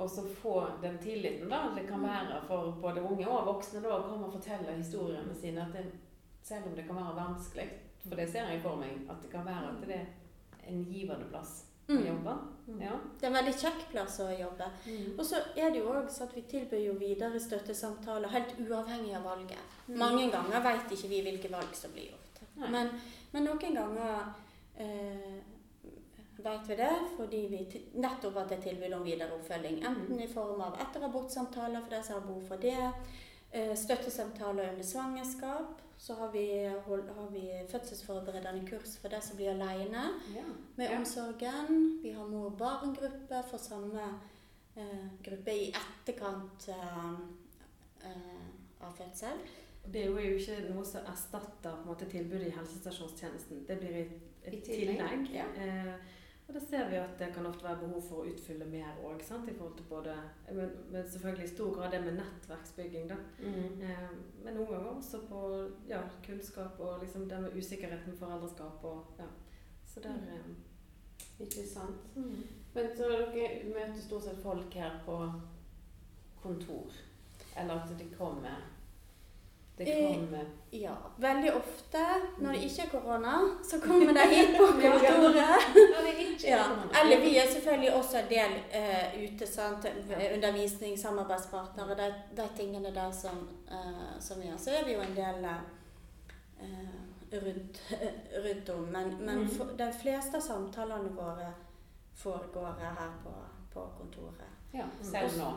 også 0.00 0.24
få 0.42 0.54
den 0.82 0.98
tilliten 1.02 1.48
da, 1.52 1.62
det 1.76 1.86
kan 1.88 2.02
være 2.02 2.40
for 2.48 2.72
både 2.82 3.02
unge 3.02 3.26
og 3.28 3.46
voksne 3.54 3.82
da, 3.84 3.94
å 3.98 4.02
komme 4.08 4.26
og 4.28 4.32
fortelle 4.38 4.76
historiene 4.78 5.34
sine. 5.36 5.66
At 5.66 5.72
det, 5.76 5.86
selv 6.42 6.66
om 6.70 6.76
det 6.76 6.86
kan 6.88 6.96
være 6.96 7.16
vanskelig, 7.18 7.68
for 8.08 8.16
det 8.16 8.28
ser 8.32 8.48
jeg 8.48 8.62
for 8.62 8.76
meg, 8.80 9.02
at 9.12 9.20
det 9.22 9.30
kan 9.32 9.44
være 9.46 9.74
at 9.74 9.82
det 9.86 9.96
er 10.00 10.06
en 10.70 10.84
givende 10.88 11.26
plass 11.32 11.58
å 11.90 11.92
Mm. 11.92 12.04
jobbe. 12.06 12.32
Mm. 12.68 12.80
Ja. 12.84 12.92
Det 13.18 13.24
er 13.26 13.30
en 13.32 13.34
veldig 13.34 13.54
kjekk 13.58 13.80
plass 13.90 14.20
å 14.22 14.28
jobbe. 14.30 14.66
Og 15.18 15.24
så 15.26 15.40
er 15.58 15.70
det 15.74 15.80
jo 15.80 15.88
òg 15.90 16.06
sånn 16.14 16.28
at 16.28 16.34
vi 16.36 16.42
tilbyr 16.42 16.84
jo 16.86 16.92
videre 17.00 17.40
støttesamtaler 17.40 18.28
helt 18.30 18.52
uavhengig 18.62 19.16
av 19.16 19.24
valget. 19.26 19.58
Mm. 19.88 19.96
Mange 19.98 20.28
ganger 20.30 20.62
veit 20.62 20.92
ikke 20.94 21.08
vi 21.10 21.20
hvilke 21.26 21.50
valg 21.50 21.74
som 21.74 21.90
blir 21.90 22.12
gjort. 22.12 22.44
Men, 22.70 22.92
men 23.32 23.44
noen 23.44 23.74
ganger 23.74 24.30
eh, 24.78 25.40
veit 26.44 26.68
vi 26.68 26.76
det 26.76 26.90
fordi 27.16 27.40
vi 27.50 27.60
nettopp 28.00 28.34
har 28.34 28.52
er 28.52 28.60
tilbud 28.64 28.92
om 28.96 29.04
videre 29.04 29.32
oppfølging. 29.36 29.82
Enten 29.86 30.20
i 30.20 30.28
form 30.28 30.60
av 30.60 30.78
etterabortsamtaler 30.80 31.80
for 31.84 31.90
de 31.96 32.02
som 32.06 32.14
har 32.18 32.26
behov 32.26 32.42
for 32.48 32.56
det, 32.56 32.92
eh, 33.52 33.74
støttesamtaler 33.76 34.70
under 34.72 34.82
svangerskap. 34.84 35.80
Så 36.00 36.14
har 36.16 36.30
vi, 36.32 36.64
har 36.64 37.28
vi 37.30 37.42
fødselsforberedende 37.68 38.66
kurs 38.70 38.94
for 38.98 39.08
de 39.12 39.20
som 39.20 39.36
blir 39.36 39.50
aleine 39.52 40.04
Ja. 40.34 40.44
med 40.76 40.90
omsorgen. 40.96 41.98
Vi 42.02 42.12
har 42.12 42.26
mor-barn-gruppe 42.26 43.42
for 43.50 43.58
samme 43.58 44.00
eh, 44.76 45.08
gruppe 45.22 45.52
i 45.52 45.66
etterkant 45.76 46.68
eh, 46.68 47.10
eh, 48.04 48.46
av 48.80 48.92
fødsel. 48.96 49.36
Det 49.92 50.02
er 50.04 50.06
jo 50.08 50.16
ikke 50.38 50.56
noe 50.74 50.84
som 50.84 51.04
erstatter 51.08 51.76
måte, 51.86 52.06
tilbudet 52.08 52.46
i 52.48 52.56
helsestasjonstjenesten. 52.56 53.64
Det 53.68 53.76
blir 53.80 53.94
et, 54.00 54.16
et 54.44 54.54
I 54.54 54.60
tillegg, 54.60 54.98
tillegg. 55.00 55.30
ja. 55.34 55.44
Eh, 55.56 55.94
og 56.50 56.56
da 56.56 56.60
ser 56.66 56.88
vi 56.90 56.96
at 56.98 57.12
det 57.18 57.28
kan 57.34 57.46
ofte 57.46 57.62
være 57.62 57.78
behov 57.84 58.00
for 58.02 58.22
å 58.22 58.30
utfylle 58.32 58.66
mer 58.66 58.96
òg. 59.06 59.20
I 59.22 59.52
forhold 59.54 59.76
til 59.78 59.84
både 59.86 60.14
men, 60.48 60.72
men 60.90 61.04
selvfølgelig 61.12 61.44
i 61.46 61.52
stor 61.52 61.76
grad 61.76 61.92
det 61.94 62.00
med 62.02 62.16
nettverksbygging, 62.16 63.04
da. 63.12 63.18
Mm. 63.38 63.84
Eh, 63.86 64.08
men 64.42 64.58
noen 64.58 64.72
ganger 64.72 64.88
også 64.90 65.20
på 65.28 65.42
ja, 65.86 66.00
kunnskap 66.26 66.80
og 66.82 67.04
liksom 67.04 67.28
det 67.30 67.38
med 67.44 67.54
usikkerhet 67.54 68.02
med 68.08 68.18
foreldreskap 68.18 68.82
og 68.90 69.22
ja. 69.22 69.28
Så 69.86 70.02
der 70.02 70.18
mm. 70.18 70.56
Ikke 71.40 71.68
sant. 71.68 72.10
Men 72.74 72.90
så 72.96 73.06
dere 73.08 73.46
møter 73.70 74.02
stort 74.02 74.26
sett 74.26 74.42
folk 74.42 74.74
her 74.74 74.98
på 75.06 75.20
kontor? 76.42 76.98
Eller 77.56 77.78
at 77.78 77.94
de 77.98 78.10
kommer 78.18 78.66
Det 79.80 79.94
Eh, 79.96 80.80
Ja, 80.82 80.92
veldig 81.18 81.50
ofte 81.56 81.98
når 82.38 82.52
det 82.52 82.60
ikke 82.68 82.82
er 82.82 82.90
korona, 82.92 83.32
så 83.70 83.80
kommer 83.86 84.12
de 84.12 84.26
hit 84.34 84.52
på 84.58 84.66
kontoret. 84.66 85.64
Ja, 86.44 86.56
er. 86.58 87.00
Eller 87.02 87.20
vi 87.20 87.36
er 87.36 87.46
selvfølgelig 87.52 87.94
også 87.94 88.18
en 88.18 88.28
del 88.30 88.52
uh, 88.74 89.24
ute. 89.24 89.46
sant? 89.46 89.86
Undervisning, 90.34 90.98
samarbeidspartnere, 90.98 91.96
de, 91.98 92.14
de 92.36 92.46
tingene 92.56 92.94
der 92.94 93.10
som, 93.10 93.48
uh, 93.70 94.20
som 94.20 94.40
vi 94.40 94.46
har. 94.48 94.56
Så 94.58 94.70
er 94.70 94.84
vi 94.84 94.92
jo 94.94 95.00
en 95.00 95.16
del 95.16 95.44
uh, 95.44 95.60
rundt, 97.32 97.82
rundt 98.44 98.68
om. 98.70 98.82
Men, 98.92 99.16
men 99.26 99.38
Mhm. 99.38 99.48
for, 99.48 99.64
de 99.78 99.92
fleste 100.02 100.36
av 100.36 100.40
samtalene 100.40 101.10
våre 101.16 101.52
foregår 102.14 102.74
her 102.80 103.12
på, 103.24 103.34
på 103.74 103.88
kontoret. 103.98 104.48
Ja, 104.72 104.84
selv 105.02 105.38
nå. 105.38 105.52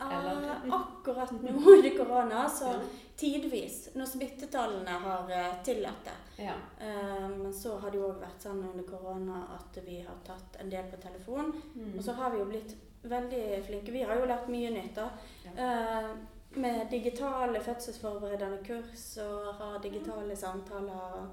Eller- 0.00 0.72
akkurat 0.76 1.30
nå 1.32 1.74
i 1.84 1.96
korona, 1.96 2.48
så 2.48 2.64
Ja. 2.72 2.80
tidvis, 3.16 3.88
når 3.94 4.06
smittetallene 4.06 4.90
har 4.90 5.30
eh, 5.30 5.54
tillatt 5.64 6.04
det. 6.04 6.44
Ja. 6.44 6.54
Eh, 6.80 7.28
men 7.28 7.52
så 7.54 7.78
har 7.78 7.90
det 7.90 7.98
jo 7.98 8.08
òg 8.08 8.20
vært 8.20 8.40
sånn 8.42 8.62
under 8.70 8.84
korona 8.88 9.42
at 9.54 9.78
vi 9.86 10.00
har 10.00 10.16
tatt 10.26 10.56
en 10.60 10.70
del 10.70 10.84
på 10.90 10.96
telefon. 11.02 11.52
Mm. 11.76 11.92
Og 11.98 12.04
så 12.04 12.12
har 12.12 12.30
vi 12.30 12.38
jo 12.38 12.44
blitt 12.50 12.74
veldig 13.02 13.64
flinke. 13.66 13.92
Vi 13.92 14.02
har 14.02 14.16
jo 14.16 14.26
lært 14.26 14.48
mye 14.48 14.70
nytt, 14.70 14.94
da. 14.94 15.10
Eh, 15.56 16.10
med 16.54 16.90
digitale 16.90 17.60
fødselsforberedende 17.64 18.58
kurs 18.66 19.16
og 19.24 19.54
har 19.54 19.78
digitale 19.82 20.36
samtaler. 20.36 21.28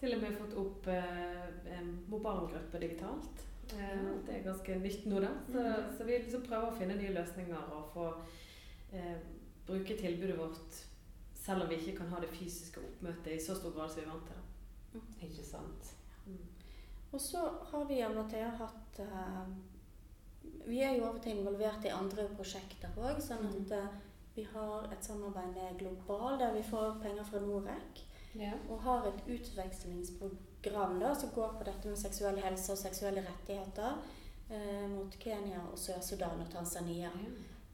til 0.00 0.12
og 0.14 0.20
med 0.22 0.34
fått 0.36 0.54
opp 0.60 0.86
eh, 0.92 1.76
en 1.78 1.86
mobilgruppe 2.08 2.78
digitalt. 2.80 3.44
Ja. 3.72 3.96
Det 4.26 4.34
er 4.36 4.42
ganske 4.44 4.76
nytt 4.78 5.06
nå, 5.06 5.20
da. 5.20 5.28
Så, 5.50 5.58
Mhm. 5.58 5.96
så 5.98 6.04
vi 6.04 6.18
liksom 6.18 6.42
prøver 6.42 6.70
å 6.70 6.76
finne 6.78 6.96
nye 6.96 7.12
løsninger 7.14 7.72
og 7.72 7.90
få 7.94 8.06
eh, 8.92 9.16
bruke 9.66 9.96
tilbudet 9.98 10.38
vårt 10.38 10.84
selv 11.34 11.62
om 11.62 11.68
vi 11.68 11.74
ikke 11.76 11.96
kan 11.98 12.08
ha 12.08 12.20
det 12.20 12.28
fysiske 12.30 12.80
oppmøtet 12.80 13.26
i 13.34 13.38
så 13.40 13.54
stor 13.54 13.70
grad 13.74 13.90
som 13.90 14.00
vi 14.00 14.06
er 14.06 14.10
vant 14.12 14.26
til. 14.26 15.00
Ikke 15.28 15.44
sant. 15.44 15.94
Og 17.12 17.20
så 17.20 17.38
har 17.70 17.84
vi 17.84 18.00
av 18.02 18.16
og 18.16 18.30
til 18.30 18.44
hatt 18.44 18.98
uh, 19.00 19.46
Vi 20.66 20.80
er 20.82 20.96
jo 20.96 21.04
av 21.04 21.14
og 21.16 21.22
til 21.22 21.36
involvert 21.38 21.84
i 21.84 21.88
andre 21.94 22.28
prosjekter 22.36 22.88
òg, 22.96 23.20
sånn 23.20 23.42
Mhm. 23.44 23.64
at 23.64 23.72
eh, 23.72 23.88
vi 24.36 24.42
har 24.42 24.88
et 24.92 25.04
samarbeid 25.04 25.54
med 25.54 25.78
Global 25.78 26.38
der 26.38 26.52
vi 26.54 26.62
får 26.62 27.00
penger 27.02 27.24
fra 27.24 27.40
Norec. 27.40 28.02
Ja. 28.34 28.52
Og 28.68 28.80
har 28.80 29.06
et 29.06 29.22
utvekslingsprogram 29.26 30.38
da, 30.72 31.14
som 31.14 31.30
går 31.34 31.48
på 31.58 31.64
dette 31.64 31.88
med 31.88 31.98
seksuell 31.98 32.38
helse 32.42 32.72
og 32.72 32.78
seksuelle 32.78 33.22
rettigheter 33.26 33.98
eh, 34.48 34.88
mot 34.90 35.18
Kenya 35.22 35.60
og 35.72 35.78
Sør-Sudan 35.78 36.40
og 36.40 36.50
Tanzania. 36.52 37.10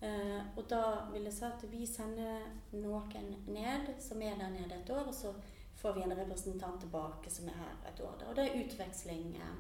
Eh, 0.03 0.41
og 0.57 0.65
da 0.69 0.83
vil 1.13 1.29
jeg 1.29 1.33
si 1.37 1.45
at 1.47 1.65
vi 1.71 1.87
sender 1.87 2.47
noen 2.75 3.35
ned 3.47 3.93
som 4.03 4.23
er 4.23 4.39
der 4.41 4.51
nede 4.51 4.81
et 4.81 4.91
år, 4.91 5.07
og 5.07 5.15
så 5.15 5.35
får 5.79 5.95
vi 5.95 6.03
en 6.03 6.17
representant 6.19 6.81
tilbake 6.81 7.31
som 7.31 7.49
er 7.49 7.59
her 7.59 7.77
et 7.91 8.01
år. 8.01 8.17
Da. 8.21 8.31
Og 8.31 8.37
det 8.37 8.49
er 8.49 8.65
utveksling. 8.65 9.37
Eh, 9.37 9.55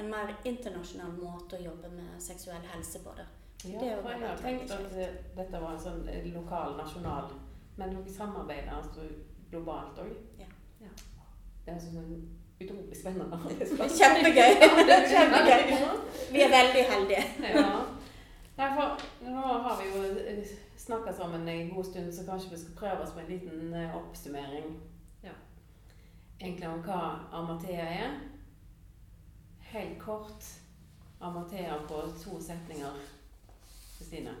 en 0.00 0.08
mer 0.10 0.32
internasjonal 0.48 1.12
måte 1.18 1.58
å 1.58 1.64
jobbe 1.66 1.90
med 1.92 2.20
seksuell 2.22 2.64
helse 2.72 3.02
på. 3.04 3.12
da. 3.16 3.26
Ja, 3.64 3.78
Det 3.80 3.90
jo 3.92 4.02
for 4.02 4.10
jeg 4.10 4.28
har 4.28 4.40
tenkt 4.42 4.70
at 4.70 4.94
dette 5.36 5.60
var 5.60 5.74
en 5.74 5.80
sånn 5.80 6.08
eh, 6.08 6.24
lokal, 6.34 6.76
nasjonal 6.76 7.30
Men 7.76 7.94
dere 7.94 8.12
samarbeider 8.12 8.72
altså 8.74 9.04
globalt 9.50 9.98
òg? 10.02 10.10
Ja. 10.38 10.48
Ja. 10.80 10.90
Det 11.64 11.72
er 11.72 11.78
sånn 11.80 12.41
utrolig 12.64 12.96
spennende. 13.00 13.38
Det 13.60 13.68
kjempegøy. 14.00 14.52
Kjempegøy. 15.12 15.62
Vi 16.32 16.40
er 16.46 16.52
veldig 16.58 16.84
heldige. 16.92 17.24
Ja. 17.54 17.66
Nei, 18.58 18.68
for 18.76 19.00
nå 19.24 19.40
har 19.64 19.78
vi 19.80 19.86
jo 19.90 20.44
snakka 20.78 21.12
sammen 21.16 21.48
en 21.48 21.70
god 21.74 21.84
stund, 21.84 22.12
så 22.12 22.24
kanskje 22.28 22.50
vi 22.50 22.58
skal 22.60 22.74
prøve 22.76 23.00
oss 23.06 23.14
med 23.16 23.24
en 23.24 23.30
liten 23.32 23.74
eh, 23.74 23.96
oppsummering. 23.96 24.74
Ja. 25.24 25.32
Egentlig 26.40 26.68
om 26.68 26.82
hva 26.84 27.00
Amathea 27.32 27.86
er. 28.04 28.14
Helt 29.72 29.98
kort 30.02 30.44
Amathea 31.20 31.78
på 31.88 32.02
to 32.24 32.40
setninger. 32.42 33.00
Kristine. 33.98 34.32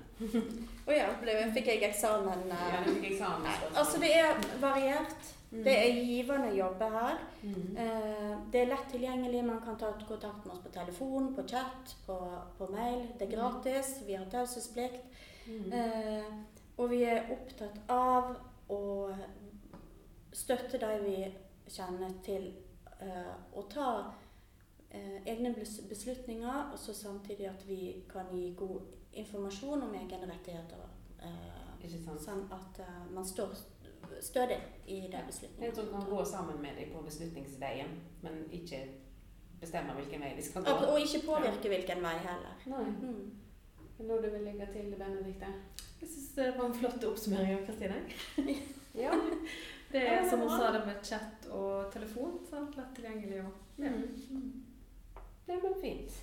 Å 0.86 0.92
ja, 0.92 1.06
ble, 1.22 1.36
fikk 1.54 1.68
jeg 1.70 1.82
eksamen? 1.88 2.42
eh, 2.50 2.64
Ja, 2.74 2.80
du 2.84 2.90
fikk 2.98 3.12
eksamen. 3.14 3.48
Altså 3.72 4.00
det 4.02 4.10
er 4.18 4.42
variert. 4.60 5.30
Det 5.52 5.72
er 5.76 5.98
givende 6.00 6.48
å 6.48 6.56
jobbe 6.56 6.86
her. 6.94 7.18
Mm. 7.42 7.76
Eh, 7.76 8.38
Det 8.52 8.60
er 8.62 8.70
lett 8.70 8.88
tilgjengelig. 8.90 9.44
Man 9.44 9.60
kan 9.64 9.76
ta 9.78 9.92
kontakt 10.08 10.46
med 10.46 10.54
oss 10.54 10.62
på 10.64 10.72
telefon, 10.72 11.34
på 11.34 11.44
chat, 11.48 11.96
på, 12.06 12.16
på 12.58 12.68
mail. 12.72 13.06
Det 13.18 13.26
er 13.28 13.36
gratis. 13.36 13.98
Vi 14.06 14.14
har 14.16 14.24
taushetsplikt. 14.32 15.04
Mm. 15.46 15.72
Eh, 15.72 16.32
og 16.78 16.90
vi 16.90 17.02
er 17.04 17.28
opptatt 17.34 17.78
av 17.92 18.32
å 18.72 18.80
støtte 20.32 20.80
de 20.80 20.92
vi 21.04 21.16
kjenner 21.68 22.14
til 22.24 22.48
eh, 23.00 23.34
å 23.52 23.66
ta 23.68 23.90
eh, 24.88 25.20
egne 25.26 25.52
beslutninger, 25.54 26.72
og 26.72 26.78
så 26.78 26.94
samtidig 26.96 27.50
at 27.50 27.68
vi 27.68 28.02
kan 28.08 28.32
gi 28.32 28.54
god 28.56 28.80
informasjon 29.12 29.84
om 29.84 29.94
egne 29.94 30.24
rettigheter. 30.32 30.88
Eh, 31.20 31.88
sånn 32.22 32.46
at 32.54 32.80
eh, 32.80 33.04
man 33.12 33.26
står 33.26 33.52
stødig 34.20 34.58
i 34.86 35.00
de 35.00 35.16
En 35.16 35.26
beslutningene. 35.26 35.74
som 35.74 35.88
kan 35.90 36.10
gå 36.10 36.24
sammen 36.24 36.62
med 36.62 36.76
deg 36.76 36.92
på 36.92 37.02
beslutningsveien, 37.02 37.88
men 38.22 38.44
ikke 38.50 38.80
bestemme 39.60 39.94
hvilken 39.94 40.20
vei 40.20 40.32
de 40.36 40.42
skal 40.42 40.64
gå. 40.64 40.70
og 40.70 41.00
ikke 41.00 41.26
påvirke 41.26 41.68
hvilken 41.68 42.02
vei 42.02 42.16
heller. 42.18 42.54
Nei. 42.66 42.84
Mm. 42.84 43.30
Noe 44.02 44.22
du 44.22 44.30
vil 44.30 44.42
legge 44.42 44.66
til, 44.72 44.94
Benedikte? 44.98 45.46
Jeg 46.00 46.08
syns 46.08 46.32
det 46.34 46.48
var 46.58 46.64
en 46.66 46.74
flott 46.74 47.04
oppsummering 47.04 47.54
av 47.60 47.66
Kristine. 47.66 48.02
Ja. 48.94 49.14
Det 49.92 50.00
er 50.08 50.28
som 50.28 50.40
hun 50.40 50.50
sa 50.50 50.72
det 50.72 50.82
med 50.86 50.98
chat 51.04 51.46
og 51.48 51.92
telefon. 51.92 52.34
Sant? 52.50 52.76
Lett 52.76 52.90
tilgjengelig 52.96 53.38
og 53.40 53.80
ja. 53.80 53.88
Mm. 53.88 54.64
Det 55.46 55.56
blir 55.62 55.78
fint. 55.80 56.18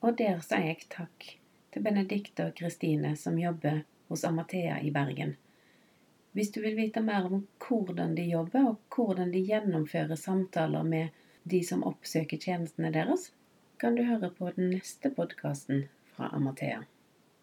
Og 0.00 0.16
der 0.18 0.40
sier 0.40 0.64
jeg 0.70 0.86
takk 0.88 1.26
til 1.74 1.84
Benedikte 1.84 2.46
og 2.48 2.54
Kristine 2.56 3.12
som 3.20 3.36
jobber 3.38 3.82
hos 4.08 4.24
Amathea 4.24 4.78
i 4.80 4.90
Bergen. 4.94 5.36
Hvis 6.32 6.52
du 6.52 6.60
vil 6.62 6.76
vite 6.76 7.00
mer 7.02 7.26
om 7.26 7.46
hvordan 7.64 8.14
de 8.16 8.26
jobber, 8.28 8.68
og 8.72 8.94
hvordan 8.94 9.32
de 9.32 9.44
gjennomfører 9.46 10.16
samtaler 10.16 10.84
med 10.84 11.08
de 11.48 11.62
som 11.64 11.86
oppsøker 11.88 12.38
tjenestene 12.38 12.92
deres, 12.92 13.30
kan 13.80 13.96
du 13.96 14.04
høre 14.04 14.30
på 14.34 14.50
den 14.56 14.70
neste 14.74 15.10
podkasten 15.14 15.86
fra 16.16 16.28
Amathea. 16.36 16.82